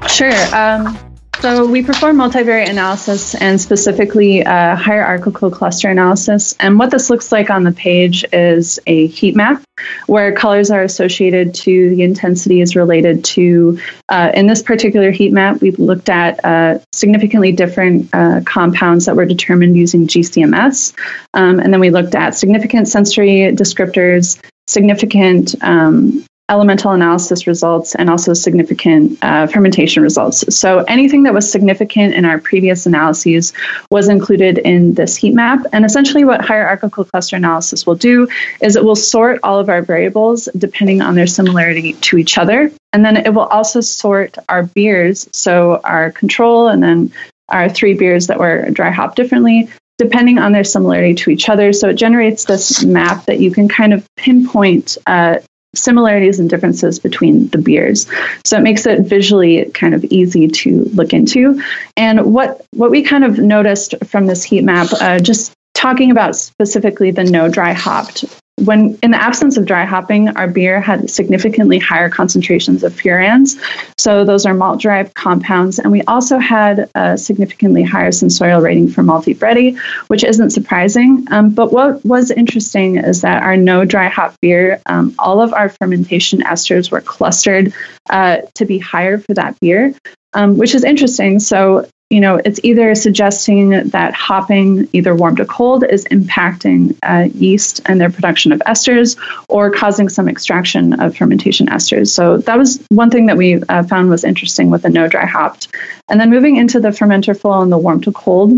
Sure. 0.09 0.35
Um, 0.53 0.99
so 1.41 1.67
we 1.67 1.83
perform 1.83 2.19
multivariate 2.19 2.71
analysis 2.71 3.35
and 3.35 3.61
specifically 3.61 4.43
hierarchical 4.43 5.51
cluster 5.51 5.89
analysis. 5.89 6.55
And 6.61 6.79
what 6.79 6.91
this 6.91 7.11
looks 7.11 7.33
like 7.33 7.51
on 7.51 7.65
the 7.65 7.73
page 7.73 8.25
is 8.33 8.79
a 8.87 9.07
heat 9.09 9.35
map 9.35 9.63
where 10.07 10.33
colors 10.33 10.71
are 10.71 10.83
associated 10.83 11.55
to 11.55 11.91
the 11.91 12.03
intensities 12.03 12.77
related 12.77 13.25
to, 13.25 13.79
uh, 14.09 14.31
in 14.35 14.47
this 14.47 14.63
particular 14.63 15.11
heat 15.11 15.33
map, 15.33 15.61
we've 15.61 15.79
looked 15.79 16.09
at 16.09 16.45
uh, 16.45 16.79
significantly 16.93 17.53
different 17.53 18.09
uh, 18.13 18.41
compounds 18.45 19.07
that 19.07 19.17
were 19.17 19.27
determined 19.27 19.77
using 19.77 20.07
GCMS. 20.07 20.95
Um, 21.35 21.61
and 21.61 21.73
then 21.73 21.81
we 21.81 21.91
looked 21.91 22.15
at 22.15 22.35
significant 22.35 22.89
sensory 22.89 23.53
descriptors, 23.53 24.41
significant 24.67 25.55
um, 25.63 26.25
elemental 26.53 26.93
analysis 26.93 27.47
results 27.47 27.95
and 27.95 28.11
also 28.11 28.35
significant 28.35 29.19
uh, 29.23 29.47
fermentation 29.47 30.03
results. 30.03 30.45
So 30.55 30.85
anything 30.87 31.23
that 31.23 31.33
was 31.33 31.51
significant 31.51 32.13
in 32.13 32.27
our 32.27 32.39
previous 32.39 32.85
analyses 32.85 33.55
was 33.91 34.11
included 34.11 34.59
in 34.59 34.93
this 34.93 35.17
heat 35.17 35.35
map. 35.35 35.61
And 35.73 35.87
essentially, 35.87 36.25
what 36.25 36.45
hierarchical 36.45 37.05
cluster 37.07 37.37
analysis 37.37 37.87
will 37.87 37.95
do 37.95 38.29
is 38.61 38.77
it 38.77 38.85
will 38.85 38.97
sort 38.97 39.41
all 39.43 39.59
of 39.59 39.71
our 39.71 39.81
variables 39.81 40.47
depending 40.59 41.01
on 41.01 41.15
their 41.15 41.27
similarity 41.27 41.95
to 41.95 42.19
each 42.19 42.37
other. 42.37 42.71
And 42.93 43.03
then 43.03 43.17
it 43.17 43.33
will 43.33 43.47
also 43.47 43.81
sort 43.81 44.37
our 44.51 44.65
beers, 44.65 45.27
so 45.33 45.81
our 45.85 46.13
control 46.13 46.69
and 46.69 46.83
then 46.83 47.13
our 47.49 47.71
three 47.71 47.95
beers 47.95 48.27
that 48.27 48.39
were 48.39 48.69
dry 48.71 48.91
hop 48.91 49.17
differently 49.17 49.71
depending 49.99 50.39
on 50.39 50.53
their 50.53 50.65
similarity 50.65 51.15
to 51.15 51.31
each 51.31 51.49
other. 51.49 51.73
So 51.73 51.89
it 51.91 51.95
generates 51.95 52.45
this 52.45 52.83
map 52.85 53.27
that 53.27 53.39
you 53.39 53.53
can 53.53 53.69
kind 53.69 53.93
of 53.93 54.05
pinpoint 54.17 54.99
uh, 55.07 55.39
similarities 55.75 56.39
and 56.39 56.51
differences 56.51 56.99
between 56.99 57.49
the 57.49 57.59
beers. 57.59 58.07
So 58.45 58.59
it 58.59 58.63
makes 58.63 58.87
it 58.87 59.01
visually 59.01 59.71
kind 59.71 59.95
of 59.95 60.05
easy 60.05 60.49
to 60.49 60.85
look 60.95 61.13
into. 61.13 61.63
And 61.97 62.35
what 62.35 62.67
what 62.73 62.91
we 62.91 63.03
kind 63.03 63.25
of 63.25 63.39
noticed 63.39 63.95
from 64.07 64.27
this 64.27 64.43
heat 64.43 64.65
map, 64.65 64.89
uh, 64.93 65.19
just 65.19 65.53
talking 65.75 66.11
about 66.11 66.37
specifically 66.37 67.11
the 67.11 67.25
no 67.25 67.49
dry 67.49 67.73
hopped. 67.73 68.25
When 68.57 68.99
in 69.03 69.13
the 69.13 69.21
absence 69.21 69.57
of 69.57 69.65
dry 69.65 69.85
hopping, 69.85 70.29
our 70.37 70.47
beer 70.47 70.81
had 70.81 71.11
significantly 71.11 71.79
higher 71.79 72.11
concentrations 72.11 72.85
of 72.85 72.93
furans. 72.93 73.59
So 73.99 74.25
those 74.25 74.45
are 74.45 74.53
malt 74.53 74.81
derived 74.83 75.15
compounds. 75.15 75.79
And 75.79 75.91
we 75.91 76.03
also 76.03 76.39
had 76.39 76.91
a 76.95 77.17
significantly 77.17 77.83
higher 77.83 78.13
sensorial 78.13 78.61
rating 78.61 78.89
for 78.89 79.03
malty 79.03 79.35
bready, 79.35 79.79
which 80.09 80.23
isn't 80.23 80.51
surprising. 80.51 81.27
Um, 81.31 81.51
but 81.51 81.73
what 81.73 82.05
was 82.05 82.31
interesting 82.31 82.97
is 82.97 83.23
that 83.23 83.43
our 83.43 83.57
no 83.57 83.85
dry 83.87 84.09
hop 84.09 84.37
beer, 84.43 84.81
um, 84.87 85.15
all 85.19 85.41
of 85.41 85.55
our 85.55 85.71
fermentation 85.71 86.41
esters 86.43 86.91
were 86.91 87.01
clustered 87.01 87.73
uh, 88.11 88.39
to 88.55 88.67
be 88.67 88.79
higher 88.79 89.19
for 89.19 89.33
that 89.35 89.59
beer, 89.61 89.95
um, 90.35 90.59
which 90.59 90.75
is 90.75 90.85
interesting. 90.85 91.41
So 91.41 91.89
you 92.13 92.21
know, 92.21 92.39
it's 92.45 92.61
either 92.63 92.95
suggesting 92.95 93.71
that 93.89 94.13
hopping, 94.13 94.87
either 94.93 95.15
warm 95.15 95.35
to 95.37 95.47
cold, 95.47 95.83
is 95.83 96.05
impacting 96.05 96.95
uh, 97.03 97.31
yeast 97.33 97.81
and 97.87 97.99
their 97.99 98.11
production 98.11 98.53
of 98.53 98.61
esters 98.67 99.17
or 99.49 99.71
causing 99.71 100.11
some 100.11 100.29
extraction 100.29 101.01
of 101.01 101.17
fermentation 101.17 101.69
esters. 101.69 102.09
So 102.09 102.37
that 102.37 102.59
was 102.59 102.85
one 102.91 103.11
thing 103.11 103.25
that 103.27 103.39
we 103.39 103.63
uh, 103.63 103.85
found 103.85 104.11
was 104.11 104.25
interesting 104.25 104.69
with 104.69 104.83
the 104.83 104.91
no 104.91 105.09
dry 105.09 105.25
hopped. 105.25 105.69
And 106.11 106.21
then 106.21 106.29
moving 106.29 106.57
into 106.57 106.81
the 106.81 106.89
fermenter 106.89 107.35
full 107.39 107.63
and 107.63 107.73
the 107.73 107.79
warm 107.79 108.03
to 108.03 108.13
cold, 108.13 108.53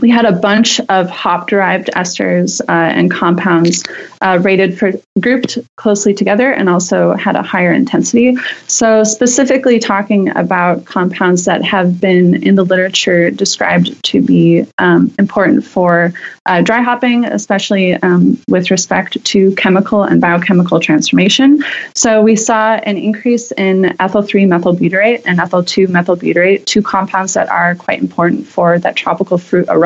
we 0.00 0.10
had 0.10 0.24
a 0.24 0.32
bunch 0.32 0.80
of 0.88 1.08
hop 1.10 1.48
derived 1.48 1.90
esters 1.94 2.60
uh, 2.68 2.72
and 2.72 3.10
compounds 3.10 3.84
uh, 4.20 4.38
rated 4.42 4.78
for 4.78 4.92
grouped 5.20 5.58
closely 5.76 6.14
together 6.14 6.52
and 6.52 6.68
also 6.68 7.14
had 7.14 7.36
a 7.36 7.42
higher 7.42 7.72
intensity. 7.72 8.36
So, 8.66 9.04
specifically 9.04 9.78
talking 9.78 10.34
about 10.36 10.84
compounds 10.86 11.44
that 11.44 11.62
have 11.64 12.00
been 12.00 12.42
in 12.42 12.54
the 12.54 12.64
literature 12.64 13.30
described 13.30 14.02
to 14.04 14.22
be 14.22 14.66
um, 14.78 15.14
important 15.18 15.64
for 15.64 16.12
uh, 16.46 16.62
dry 16.62 16.80
hopping, 16.80 17.24
especially 17.24 17.94
um, 17.94 18.40
with 18.48 18.70
respect 18.70 19.22
to 19.24 19.54
chemical 19.56 20.02
and 20.02 20.20
biochemical 20.20 20.80
transformation. 20.80 21.62
So, 21.94 22.22
we 22.22 22.36
saw 22.36 22.74
an 22.74 22.96
increase 22.96 23.52
in 23.52 23.94
ethyl 24.00 24.22
3 24.22 24.44
methylbutyrate 24.44 25.22
and 25.26 25.40
ethyl 25.40 25.62
2 25.62 25.88
methylbutyrate, 25.88 26.64
two 26.64 26.82
compounds 26.82 27.34
that 27.34 27.48
are 27.48 27.74
quite 27.74 28.00
important 28.00 28.46
for 28.46 28.78
that 28.78 28.96
tropical 28.96 29.36
fruit 29.36 29.66
aroma. 29.68 29.81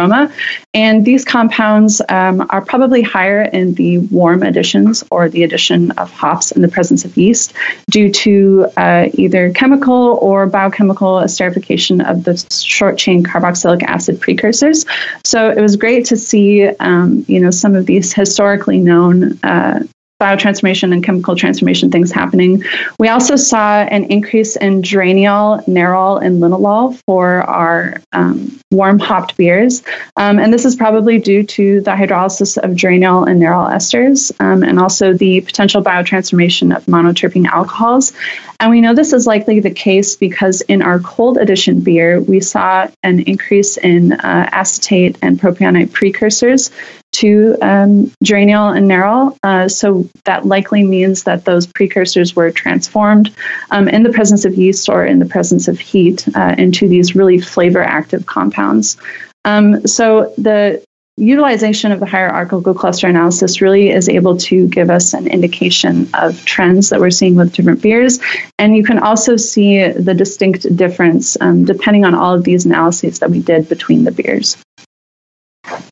And 0.74 1.04
these 1.04 1.24
compounds 1.24 2.02
um, 2.08 2.46
are 2.50 2.60
probably 2.60 3.02
higher 3.02 3.42
in 3.42 3.74
the 3.74 3.98
warm 3.98 4.42
additions 4.42 5.02
or 5.10 5.28
the 5.28 5.42
addition 5.42 5.90
of 5.92 6.10
hops 6.12 6.52
in 6.52 6.62
the 6.62 6.68
presence 6.68 7.04
of 7.04 7.16
yeast 7.16 7.54
due 7.90 8.10
to 8.10 8.66
uh, 8.76 9.08
either 9.14 9.52
chemical 9.52 10.18
or 10.20 10.46
biochemical 10.46 11.14
esterification 11.16 12.06
of 12.08 12.24
the 12.24 12.36
short 12.50 12.98
chain 12.98 13.22
carboxylic 13.22 13.82
acid 13.82 14.20
precursors. 14.20 14.84
So 15.24 15.50
it 15.50 15.60
was 15.60 15.76
great 15.76 16.06
to 16.06 16.16
see, 16.16 16.68
um, 16.68 17.24
you 17.28 17.40
know, 17.40 17.50
some 17.50 17.74
of 17.74 17.86
these 17.86 18.12
historically 18.12 18.78
known 18.78 19.38
uh, 19.42 19.84
biotransformation 20.20 20.92
and 20.92 21.04
chemical 21.04 21.36
transformation 21.36 21.90
things 21.90 22.10
happening. 22.10 22.64
We 22.98 23.08
also 23.08 23.36
saw 23.36 23.82
an 23.82 24.04
increase 24.04 24.56
in 24.56 24.82
geraniol, 24.82 25.64
nerol, 25.66 26.22
and 26.22 26.42
linalool 26.42 26.98
for 27.06 27.42
our 27.42 28.00
um, 28.12 28.58
warm 28.70 28.98
hopped 28.98 29.36
beers. 29.36 29.82
Um, 30.16 30.38
and 30.38 30.52
this 30.52 30.64
is 30.64 30.74
probably 30.74 31.18
due 31.18 31.42
to 31.44 31.82
the 31.82 31.90
hydrolysis 31.90 32.56
of 32.56 32.70
geraniol 32.70 33.28
and 33.28 33.40
nerol 33.40 33.70
esters 33.70 34.32
um, 34.40 34.62
and 34.62 34.80
also 34.80 35.12
the 35.12 35.42
potential 35.42 35.82
biotransformation 35.82 36.74
of 36.74 36.86
monoterpene 36.86 37.46
alcohols. 37.46 38.14
And 38.58 38.70
we 38.70 38.80
know 38.80 38.94
this 38.94 39.12
is 39.12 39.26
likely 39.26 39.60
the 39.60 39.70
case 39.70 40.16
because 40.16 40.62
in 40.62 40.80
our 40.80 40.98
cold 41.00 41.36
addition 41.36 41.80
beer, 41.80 42.22
we 42.22 42.40
saw 42.40 42.88
an 43.02 43.20
increase 43.20 43.76
in 43.76 44.12
uh, 44.12 44.48
acetate 44.50 45.18
and 45.20 45.38
propionate 45.38 45.92
precursors 45.92 46.70
to 47.16 47.56
um, 47.62 48.12
and 48.30 48.90
nerol. 48.90 49.36
Uh, 49.42 49.68
so 49.68 50.08
that 50.24 50.46
likely 50.46 50.84
means 50.84 51.24
that 51.24 51.44
those 51.44 51.66
precursors 51.66 52.36
were 52.36 52.50
transformed 52.50 53.34
um, 53.70 53.88
in 53.88 54.02
the 54.02 54.12
presence 54.12 54.44
of 54.44 54.54
yeast 54.54 54.88
or 54.88 55.04
in 55.06 55.18
the 55.18 55.26
presence 55.26 55.68
of 55.68 55.78
heat 55.78 56.26
uh, 56.34 56.54
into 56.58 56.88
these 56.88 57.14
really 57.14 57.40
flavor 57.40 57.82
active 57.82 58.26
compounds. 58.26 58.96
Um, 59.44 59.86
so 59.86 60.34
the 60.36 60.84
utilization 61.16 61.92
of 61.92 62.00
the 62.00 62.06
hierarchical 62.06 62.74
cluster 62.74 63.06
analysis 63.06 63.62
really 63.62 63.90
is 63.90 64.08
able 64.08 64.36
to 64.36 64.68
give 64.68 64.90
us 64.90 65.14
an 65.14 65.26
indication 65.26 66.08
of 66.12 66.44
trends 66.44 66.90
that 66.90 67.00
we're 67.00 67.10
seeing 67.10 67.36
with 67.36 67.54
different 67.54 67.80
beers. 67.80 68.20
And 68.58 68.76
you 68.76 68.84
can 68.84 68.98
also 68.98 69.36
see 69.36 69.88
the 69.88 70.12
distinct 70.12 70.76
difference 70.76 71.36
um, 71.40 71.64
depending 71.64 72.04
on 72.04 72.14
all 72.14 72.34
of 72.34 72.44
these 72.44 72.66
analyses 72.66 73.20
that 73.20 73.30
we 73.30 73.40
did 73.40 73.68
between 73.68 74.04
the 74.04 74.12
beers. 74.12 74.58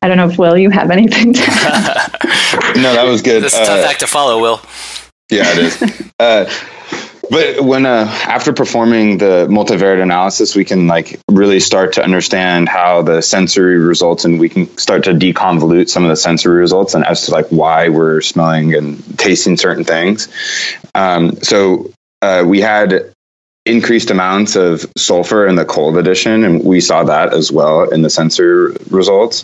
I 0.01 0.07
don't 0.07 0.17
know 0.17 0.29
if 0.29 0.37
Will, 0.37 0.57
you 0.57 0.69
have 0.69 0.91
anything 0.91 1.33
to 1.33 1.41
add. 1.41 2.75
no, 2.75 2.93
that 2.93 3.05
was 3.05 3.21
good. 3.21 3.43
That's 3.43 3.55
a 3.55 3.65
tough 3.65 3.85
uh, 3.85 3.89
act 3.89 3.99
to 4.01 4.07
follow, 4.07 4.41
Will. 4.41 4.61
Yeah, 5.29 5.51
it 5.51 5.57
is. 5.57 6.11
uh, 6.19 6.49
but 7.29 7.61
when 7.61 7.85
uh, 7.85 8.07
after 8.07 8.53
performing 8.53 9.17
the 9.17 9.47
multivariate 9.49 10.01
analysis, 10.01 10.55
we 10.55 10.63
can 10.63 10.87
like 10.87 11.19
really 11.29 11.59
start 11.59 11.93
to 11.93 12.03
understand 12.03 12.69
how 12.69 13.01
the 13.01 13.21
sensory 13.21 13.77
results, 13.77 14.25
and 14.25 14.39
we 14.39 14.49
can 14.49 14.77
start 14.77 15.05
to 15.05 15.11
deconvolute 15.11 15.89
some 15.89 16.03
of 16.03 16.09
the 16.09 16.15
sensory 16.15 16.59
results, 16.59 16.93
and 16.93 17.05
as 17.05 17.25
to 17.25 17.31
like 17.31 17.47
why 17.47 17.89
we're 17.89 18.21
smelling 18.21 18.75
and 18.75 19.17
tasting 19.17 19.57
certain 19.57 19.83
things. 19.83 20.29
Um, 20.93 21.35
so 21.41 21.91
uh, 22.21 22.43
we 22.45 22.61
had 22.61 23.11
increased 23.65 24.11
amounts 24.11 24.55
of 24.55 24.85
sulfur 24.95 25.47
in 25.47 25.55
the 25.55 25.65
cold 25.65 25.97
edition, 25.97 26.43
and 26.43 26.63
we 26.63 26.79
saw 26.79 27.03
that 27.03 27.33
as 27.33 27.51
well 27.51 27.89
in 27.89 28.03
the 28.03 28.09
sensory 28.09 28.75
results. 28.91 29.43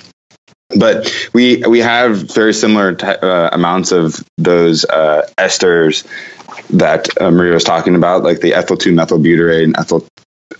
But 0.77 1.13
we 1.33 1.63
we 1.67 1.79
have 1.79 2.17
very 2.33 2.53
similar 2.53 2.95
t- 2.95 3.05
uh, 3.05 3.49
amounts 3.51 3.91
of 3.91 4.23
those 4.37 4.85
uh, 4.85 5.27
esters 5.37 6.07
that 6.71 7.21
uh, 7.21 7.31
Maria 7.31 7.53
was 7.53 7.63
talking 7.63 7.95
about, 7.95 8.23
like 8.23 8.39
the 8.39 8.53
ethyl 8.53 8.77
two 8.77 8.93
methylbutyrate 8.93 9.63
and 9.63 9.77
ethyl 9.77 10.05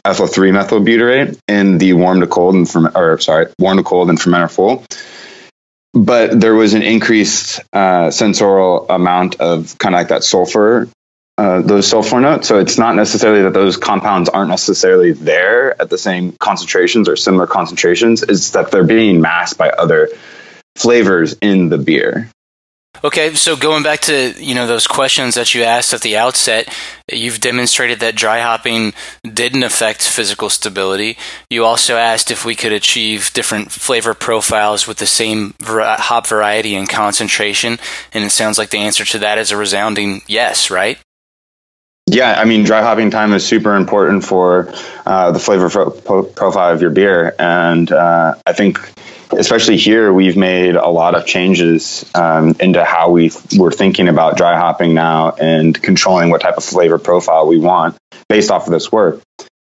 ethyl 0.06 0.28
three 0.28 0.52
methylbutyrate 0.52 1.38
in 1.48 1.78
the 1.78 1.94
warm 1.94 2.22
to 2.22 2.28
cold 2.28 2.56
and 2.56 2.70
ferment, 2.70 2.96
or 2.96 3.20
sorry, 3.20 3.48
warm 3.60 3.78
to 3.78 3.84
cold 3.84 4.10
and 4.10 4.20
fermenter 4.20 4.52
full. 4.52 4.84
But 5.94 6.40
there 6.40 6.56
was 6.56 6.74
an 6.74 6.84
increased 6.84 7.60
uh, 7.74 8.12
sensorial 8.12 8.86
amount 8.90 9.42
of 9.42 9.78
kind 9.78 9.94
of 9.94 10.00
like 10.00 10.08
that 10.10 10.24
sulfur, 10.24 10.88
uh, 11.42 11.60
those 11.60 11.88
sulfur 11.88 12.20
notes. 12.20 12.48
So 12.48 12.60
it's 12.60 12.78
not 12.78 12.96
necessarily 12.96 13.42
that 13.42 13.54
those 13.54 13.76
compounds 13.76 14.30
aren't 14.30 14.52
necessarily 14.52 15.14
there 15.14 15.82
at 15.82 15.90
the 15.90 15.98
same 15.98 16.34
concentrations 16.34 17.10
or 17.10 17.16
similar 17.16 17.48
concentrations. 17.48 18.22
It's 18.22 18.52
that 18.52 18.70
they're 18.70 18.84
being 18.84 19.22
masked 19.22 19.58
by 19.58 19.72
other 19.72 20.10
flavors 20.76 21.36
in 21.42 21.70
the 21.70 21.80
beer. 21.80 22.30
Okay, 23.04 23.34
so 23.34 23.56
going 23.56 23.82
back 23.82 24.02
to 24.02 24.36
you 24.38 24.54
know 24.54 24.68
those 24.68 24.86
questions 24.86 25.34
that 25.34 25.56
you 25.56 25.64
asked 25.64 25.94
at 25.96 26.02
the 26.02 26.16
outset, 26.16 26.72
you've 27.12 27.40
demonstrated 27.40 28.02
that 28.02 28.16
dry 28.16 28.42
hopping 28.42 28.94
didn't 29.24 29.64
affect 29.64 30.04
physical 30.04 30.48
stability. 30.48 31.18
You 31.50 31.66
also 31.66 31.96
asked 31.96 32.30
if 32.30 32.46
we 32.46 32.54
could 32.54 32.72
achieve 32.72 33.34
different 33.34 33.72
flavor 33.72 34.14
profiles 34.14 34.86
with 34.86 34.98
the 34.98 35.08
same 35.08 35.56
hop 35.64 36.28
variety 36.28 36.76
and 36.76 36.88
concentration, 36.88 37.80
and 38.14 38.24
it 38.24 38.30
sounds 38.30 38.60
like 38.60 38.70
the 38.70 38.78
answer 38.78 39.06
to 39.06 39.18
that 39.18 39.40
is 39.40 39.50
a 39.50 39.58
resounding 39.58 40.22
yes, 40.28 40.70
right? 40.70 41.00
Yeah, 42.08 42.34
I 42.38 42.46
mean, 42.46 42.64
dry 42.64 42.82
hopping 42.82 43.10
time 43.10 43.32
is 43.34 43.46
super 43.46 43.76
important 43.76 44.26
for 44.26 44.74
uh, 45.06 45.32
the 45.32 45.40
flavor 45.40 45.70
pro- 45.70 46.24
profile 46.24 46.74
of 46.74 46.82
your 46.82 46.90
beer, 46.90 47.36
and 47.40 47.90
uh, 47.92 48.36
I 48.46 48.54
think 48.54 48.80
especially 49.38 49.78
here, 49.78 50.12
we've 50.12 50.38
made 50.38 50.76
a 50.76 50.88
lot 50.88 51.16
of 51.16 51.26
changes 51.26 52.10
um, 52.16 52.56
into 52.60 52.84
how 52.84 53.12
we 53.12 53.32
we're 53.56 53.72
thinking 53.72 54.08
about 54.08 54.38
dry 54.38 54.58
hopping 54.58 54.94
now 54.94 55.32
and 55.32 55.82
controlling 55.82 56.30
what 56.30 56.42
type 56.42 56.58
of 56.58 56.64
flavor 56.64 57.00
profile 57.00 57.48
we 57.48 57.58
want 57.58 57.98
based 58.28 58.52
off 58.52 58.66
of 58.68 58.74
this 58.74 58.92
work. 58.92 59.22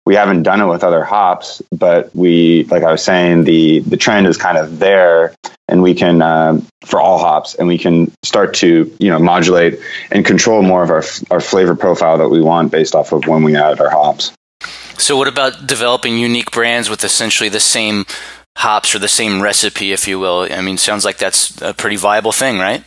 We 0.06 0.14
haven't 0.14 0.44
done 0.44 0.60
it 0.60 0.66
with 0.66 0.84
other 0.84 1.04
hops, 1.04 1.60
but 1.70 2.14
we, 2.14 2.64
like 2.64 2.82
I 2.82 2.92
was 2.92 3.02
saying, 3.02 3.44
the 3.44 3.80
the 3.80 3.96
trend 3.96 4.26
is 4.26 4.38
kind 4.38 4.56
of 4.56 4.78
there, 4.78 5.34
and 5.68 5.82
we 5.82 5.94
can 5.94 6.22
um, 6.22 6.66
for 6.84 7.00
all 7.00 7.18
hops, 7.18 7.54
and 7.56 7.68
we 7.68 7.76
can 7.76 8.10
start 8.22 8.54
to 8.54 8.96
you 8.98 9.10
know 9.10 9.18
modulate 9.18 9.80
and 10.10 10.24
control 10.24 10.62
more 10.62 10.82
of 10.82 10.90
our 10.90 11.02
our 11.30 11.40
flavor 11.40 11.74
profile 11.74 12.18
that 12.18 12.28
we 12.28 12.40
want 12.40 12.72
based 12.72 12.94
off 12.94 13.12
of 13.12 13.26
when 13.26 13.42
we 13.42 13.56
add 13.56 13.80
our 13.80 13.90
hops. 13.90 14.32
So, 14.96 15.18
what 15.18 15.28
about 15.28 15.66
developing 15.66 16.16
unique 16.16 16.50
brands 16.50 16.88
with 16.88 17.04
essentially 17.04 17.50
the 17.50 17.60
same 17.60 18.06
hops 18.56 18.94
or 18.94 18.98
the 18.98 19.08
same 19.08 19.40
recipe, 19.40 19.92
if 19.92 20.08
you 20.08 20.18
will. 20.18 20.48
I 20.50 20.62
mean, 20.62 20.78
sounds 20.78 21.04
like 21.04 21.18
that's 21.18 21.60
a 21.60 21.74
pretty 21.74 21.96
viable 21.96 22.32
thing, 22.32 22.58
right? 22.58 22.82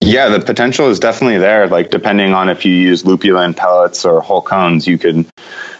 Yeah, 0.00 0.28
the 0.28 0.40
potential 0.40 0.88
is 0.88 1.00
definitely 1.00 1.38
there. 1.38 1.66
Like 1.66 1.90
depending 1.90 2.32
on 2.32 2.48
if 2.48 2.64
you 2.64 2.72
use 2.72 3.04
lupulin 3.04 3.56
pellets 3.56 4.04
or 4.04 4.20
whole 4.20 4.42
cones, 4.42 4.86
you 4.86 4.98
can 4.98 5.26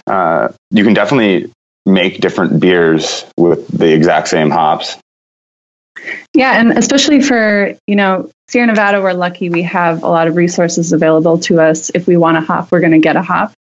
uh, 0.07 0.49
you 0.71 0.85
can 0.85 0.95
definitely 0.95 1.53
make 1.87 2.21
different 2.21 2.61
beers 2.61 3.27
with 3.37 3.67
the 3.69 3.93
exact 3.93 4.29
same 4.29 4.51
hops. 4.51 4.97
Yeah, 6.35 6.59
and 6.59 6.77
especially 6.77 7.23
for 7.23 7.75
you 7.87 7.97
know 7.97 8.31
Sierra 8.49 8.67
Nevada, 8.67 9.01
we're 9.01 9.13
lucky 9.13 9.49
we 9.49 9.63
have 9.63 10.03
a 10.03 10.09
lot 10.09 10.27
of 10.27 10.37
resources 10.37 10.93
available 10.93 11.39
to 11.41 11.61
us. 11.61 11.91
If 11.95 12.07
we 12.07 12.17
want 12.17 12.37
a 12.37 12.41
hop, 12.41 12.73
we're 12.73 12.81
going 12.81 12.93
to 12.93 12.99
get 12.99 13.17
a 13.17 13.23
hop. 13.23 13.53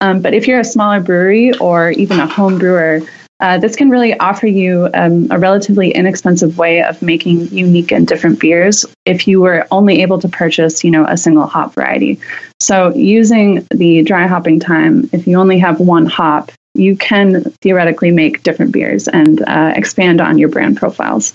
Um, 0.00 0.22
but 0.22 0.34
if 0.34 0.46
you're 0.46 0.60
a 0.60 0.64
smaller 0.64 1.00
brewery 1.00 1.52
or 1.58 1.90
even 1.90 2.20
a 2.20 2.26
home 2.26 2.58
brewer, 2.58 3.00
uh, 3.40 3.58
this 3.58 3.74
can 3.74 3.90
really 3.90 4.18
offer 4.18 4.46
you 4.46 4.88
um, 4.94 5.26
a 5.30 5.38
relatively 5.38 5.90
inexpensive 5.90 6.58
way 6.58 6.82
of 6.82 7.00
making 7.02 7.48
unique 7.48 7.90
and 7.90 8.06
different 8.06 8.38
beers 8.38 8.84
if 9.06 9.26
you 9.26 9.40
were 9.40 9.66
only 9.70 10.02
able 10.02 10.20
to 10.20 10.28
purchase, 10.28 10.84
you 10.84 10.90
know, 10.90 11.06
a 11.06 11.16
single 11.16 11.46
hop 11.46 11.74
variety. 11.74 12.20
So 12.60 12.94
using 12.94 13.66
the 13.70 14.02
dry 14.02 14.26
hopping 14.26 14.60
time, 14.60 15.08
if 15.12 15.26
you 15.26 15.38
only 15.38 15.58
have 15.58 15.80
one 15.80 16.04
hop, 16.06 16.52
you 16.74 16.94
can 16.96 17.42
theoretically 17.62 18.10
make 18.10 18.42
different 18.42 18.72
beers 18.72 19.08
and 19.08 19.42
uh, 19.48 19.72
expand 19.74 20.20
on 20.20 20.36
your 20.38 20.50
brand 20.50 20.76
profiles. 20.76 21.34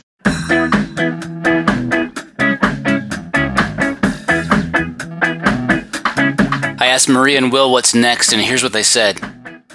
I 6.78 6.88
asked 6.88 7.10
Maria 7.10 7.40
and 7.40 7.52
Will 7.52 7.72
what's 7.72 7.96
next, 7.96 8.32
and 8.32 8.42
here's 8.42 8.64
what 8.64 8.74
they 8.74 8.84
said 8.84 9.20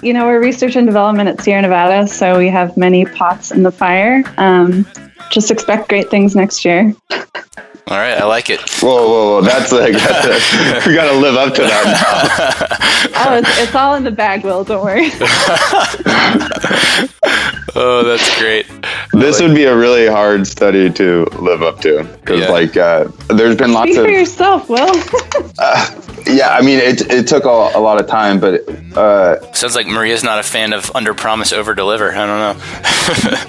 you 0.01 0.13
know, 0.13 0.25
we're 0.25 0.41
research 0.41 0.75
and 0.75 0.87
development 0.87 1.29
at 1.29 1.41
Sierra 1.41 1.61
Nevada, 1.61 2.07
so 2.07 2.37
we 2.37 2.49
have 2.49 2.75
many 2.75 3.05
pots 3.05 3.51
in 3.51 3.61
the 3.61 3.71
fire. 3.71 4.23
Um, 4.37 4.87
just 5.29 5.51
expect 5.51 5.89
great 5.89 6.09
things 6.09 6.35
next 6.35 6.65
year. 6.65 6.93
All 7.91 7.97
right, 7.97 8.17
I 8.17 8.23
like 8.23 8.49
it. 8.49 8.61
Whoa, 8.81 9.05
whoa, 9.05 9.31
whoa! 9.31 9.41
That's 9.41 9.73
like 9.73 9.91
that's 9.95 10.25
a, 10.25 10.39
we 10.87 10.95
got 10.95 11.11
to 11.11 11.17
live 11.17 11.35
up 11.35 11.53
to 11.55 11.61
that. 11.61 13.11
oh, 13.17 13.35
it's, 13.35 13.59
it's, 13.59 13.75
all 13.75 13.95
in 13.95 14.05
the 14.05 14.11
bag, 14.11 14.45
Will. 14.45 14.63
Don't 14.63 14.81
worry. 14.81 15.09
oh, 17.75 18.03
that's 18.05 18.39
great. 18.39 18.65
This 19.11 19.41
like 19.41 19.49
would 19.49 19.55
be 19.57 19.65
a 19.65 19.75
really 19.75 20.07
hard 20.07 20.47
study 20.47 20.89
to 20.91 21.25
live 21.41 21.63
up 21.63 21.81
to 21.81 22.05
because, 22.21 22.39
yeah. 22.39 22.49
like, 22.49 22.77
uh, 22.77 23.09
there's 23.27 23.57
been 23.57 23.73
lots 23.73 23.91
Speak 23.91 23.99
of. 23.99 24.05
for 24.05 24.11
yourself, 24.11 24.69
Will. 24.69 24.93
uh, 25.59 26.01
yeah, 26.27 26.55
I 26.55 26.61
mean, 26.61 26.79
it, 26.79 27.01
it 27.11 27.27
took 27.27 27.43
a, 27.43 27.49
a 27.49 27.81
lot 27.81 27.99
of 27.99 28.07
time, 28.07 28.39
but. 28.39 28.61
Uh, 28.95 29.51
Sounds 29.53 29.75
like 29.75 29.87
Maria's 29.87 30.23
not 30.23 30.39
a 30.39 30.43
fan 30.43 30.71
of 30.71 30.91
under 30.95 31.13
promise, 31.13 31.51
over 31.51 31.73
deliver. 31.73 32.11
I 32.13 32.25
don't 32.25 32.39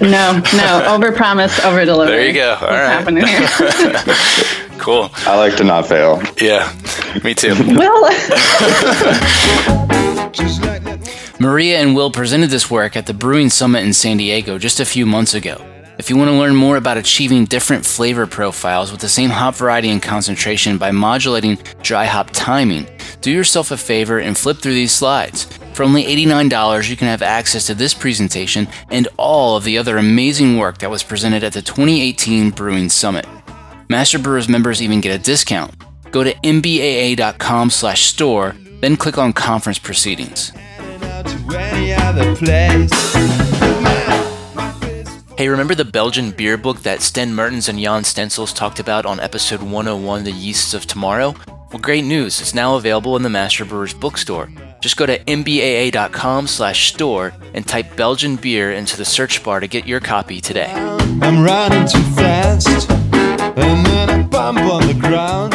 know. 0.01 0.09
no, 0.09 0.41
no, 0.55 0.93
over 0.93 1.11
promise, 1.11 1.63
over 1.63 1.85
deliver. 1.85 2.11
There 2.11 2.27
you 2.27 2.33
go. 2.33 2.55
All 2.55 2.61
What's 2.61 2.71
right. 2.71 2.91
happening 2.91 3.25
here? 3.25 3.47
Cool. 4.77 5.09
I 5.25 5.37
like 5.37 5.55
to 5.57 5.63
not 5.63 5.87
fail. 5.87 6.21
Yeah, 6.41 6.71
me 7.23 7.33
too. 7.33 7.55
Well. 7.77 8.09
Maria 11.39 11.79
and 11.79 11.93
Will 11.95 12.09
presented 12.09 12.49
this 12.49 12.71
work 12.71 12.95
at 12.95 13.05
the 13.05 13.13
Brewing 13.13 13.49
Summit 13.49 13.83
in 13.83 13.91
San 13.91 14.17
Diego 14.17 14.57
just 14.57 14.79
a 14.79 14.85
few 14.85 15.05
months 15.05 15.33
ago. 15.33 15.57
If 15.97 16.09
you 16.09 16.17
want 16.17 16.29
to 16.29 16.37
learn 16.37 16.55
more 16.55 16.77
about 16.77 16.97
achieving 16.97 17.45
different 17.45 17.85
flavor 17.85 18.25
profiles 18.25 18.91
with 18.91 19.01
the 19.01 19.09
same 19.09 19.29
hop 19.29 19.55
variety 19.55 19.89
and 19.89 20.01
concentration 20.01 20.77
by 20.77 20.91
modulating 20.91 21.59
dry 21.81 22.05
hop 22.05 22.29
timing, 22.31 22.87
do 23.21 23.29
yourself 23.29 23.71
a 23.71 23.77
favor 23.77 24.19
and 24.19 24.37
flip 24.37 24.57
through 24.57 24.73
these 24.73 24.91
slides. 24.91 25.45
For 25.73 25.83
only 25.83 26.03
$89, 26.05 26.89
you 26.89 26.95
can 26.95 27.07
have 27.07 27.21
access 27.21 27.67
to 27.67 27.75
this 27.75 27.93
presentation 27.93 28.67
and 28.89 29.07
all 29.17 29.55
of 29.55 29.65
the 29.65 29.77
other 29.77 29.97
amazing 29.97 30.57
work 30.57 30.79
that 30.79 30.89
was 30.89 31.03
presented 31.03 31.43
at 31.43 31.53
the 31.53 31.61
2018 31.61 32.51
Brewing 32.51 32.89
Summit. 32.89 33.25
Master 33.93 34.17
Brewers 34.17 34.49
members 34.49 34.81
even 34.81 35.01
get 35.01 35.13
a 35.13 35.19
discount. 35.21 35.71
Go 36.09 36.23
to 36.23 36.33
mbaa.com/store, 36.33 38.55
then 38.81 38.97
click 38.97 39.19
on 39.19 39.33
Conference 39.33 39.77
Proceedings. 39.77 40.51
Hey, 45.37 45.47
remember 45.47 45.75
the 45.75 45.85
Belgian 45.85 46.31
beer 46.31 46.57
book 46.57 46.81
that 46.81 47.03
Sten 47.03 47.35
Mertens 47.35 47.69
and 47.69 47.79
Jan 47.79 48.03
Steensels 48.03 48.51
talked 48.51 48.79
about 48.79 49.05
on 49.05 49.19
episode 49.19 49.61
101, 49.61 50.23
The 50.23 50.31
Yeasts 50.31 50.73
of 50.73 50.87
Tomorrow? 50.87 51.35
Well, 51.47 51.79
great 51.79 52.03
news. 52.03 52.41
It's 52.41 52.55
now 52.55 52.75
available 52.75 53.15
in 53.15 53.21
the 53.21 53.29
Master 53.29 53.63
Brewers 53.63 53.93
bookstore. 53.93 54.49
Just 54.81 54.97
go 54.97 55.05
to 55.05 55.19
mbaa.com 55.25 56.47
slash 56.47 56.93
store 56.93 57.31
and 57.53 57.67
type 57.67 57.95
Belgian 57.95 58.37
beer 58.37 58.73
into 58.73 58.97
the 58.97 59.05
search 59.05 59.43
bar 59.43 59.59
to 59.59 59.67
get 59.67 59.85
your 59.87 59.99
copy 59.99 60.41
today. 60.41 60.73
I'm 61.21 61.43
running 61.43 61.87
too 61.87 62.01
fast, 62.15 62.89
and 63.55 63.85
then 63.85 64.09
I 64.09 64.23
bump 64.23 64.59
on 64.59 64.87
the 64.87 64.93
ground. 64.93 65.53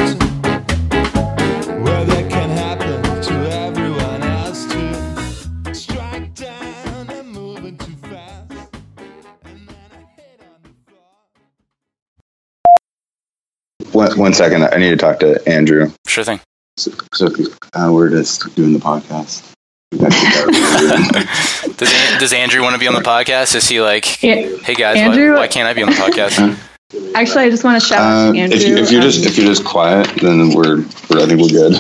one 14.18 14.34
second. 14.34 14.64
I 14.64 14.76
need 14.76 14.90
to 14.90 14.96
talk 14.96 15.20
to 15.20 15.40
Andrew. 15.48 15.90
Sure 16.06 16.24
thing. 16.24 16.40
So, 16.76 16.90
so 17.14 17.28
uh, 17.74 17.90
we're 17.92 18.10
just 18.10 18.54
doing 18.54 18.72
the 18.72 18.78
podcast. 18.78 19.52
We 19.92 19.98
got 19.98 20.12
to 20.12 21.74
Does, 21.76 21.90
does 22.20 22.32
Andrew 22.32 22.62
want 22.62 22.74
to 22.74 22.78
be 22.78 22.86
on 22.86 22.94
the 22.94 23.00
podcast? 23.00 23.54
Is 23.54 23.68
he 23.68 23.80
like, 23.80 24.22
Yeah. 24.22 24.56
hey 24.58 24.74
guys, 24.74 24.96
why, 24.96 25.30
why 25.34 25.48
can't 25.48 25.66
I 25.66 25.72
be 25.72 25.82
on 25.82 25.90
the 25.90 25.96
podcast? 25.96 26.58
Actually, 27.14 27.44
I 27.44 27.50
just 27.50 27.64
want 27.64 27.78
to 27.82 27.86
shout 27.86 28.00
uh, 28.00 28.02
out 28.02 28.32
to 28.32 28.38
uh, 28.38 28.42
Andrew. 28.42 28.56
If, 28.56 28.66
you, 28.66 28.76
if 28.78 28.90
you're 28.90 29.02
um, 29.02 29.10
just 29.10 29.26
if 29.26 29.36
you're 29.36 29.46
just 29.46 29.62
quiet, 29.62 30.08
then 30.22 30.54
we're, 30.54 30.78
we're 31.10 31.20
I 31.20 31.26
think 31.26 31.42
we're 31.42 31.48
good. 31.48 31.74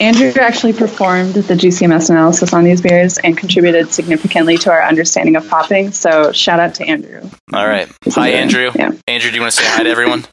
Andrew 0.00 0.32
actually 0.40 0.72
performed 0.72 1.34
the 1.34 1.54
GCMS 1.54 2.08
analysis 2.08 2.54
on 2.54 2.64
these 2.64 2.80
beers 2.80 3.18
and 3.18 3.36
contributed 3.36 3.92
significantly 3.92 4.56
to 4.58 4.70
our 4.70 4.82
understanding 4.82 5.36
of 5.36 5.46
popping. 5.50 5.90
So 5.92 6.32
shout 6.32 6.60
out 6.60 6.74
to 6.76 6.84
Andrew. 6.86 7.28
All 7.52 7.68
right, 7.68 7.92
hi 8.06 8.30
Andrew. 8.30 8.70
Yeah. 8.74 8.92
Andrew, 9.06 9.30
do 9.30 9.36
you 9.36 9.42
want 9.42 9.52
to 9.52 9.62
say 9.62 9.68
hi 9.68 9.82
to 9.82 9.90
everyone? 9.90 10.24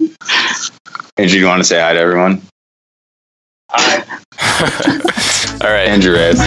Andrew, 1.16 1.26
do 1.28 1.38
you 1.38 1.46
want 1.46 1.60
to 1.60 1.64
say 1.64 1.80
hi 1.80 1.94
to 1.94 1.98
everyone? 1.98 2.42
Hi. 3.70 4.04
All 5.66 5.72
right, 5.72 5.88
Andrew. 5.88 6.14
is. 6.14 6.38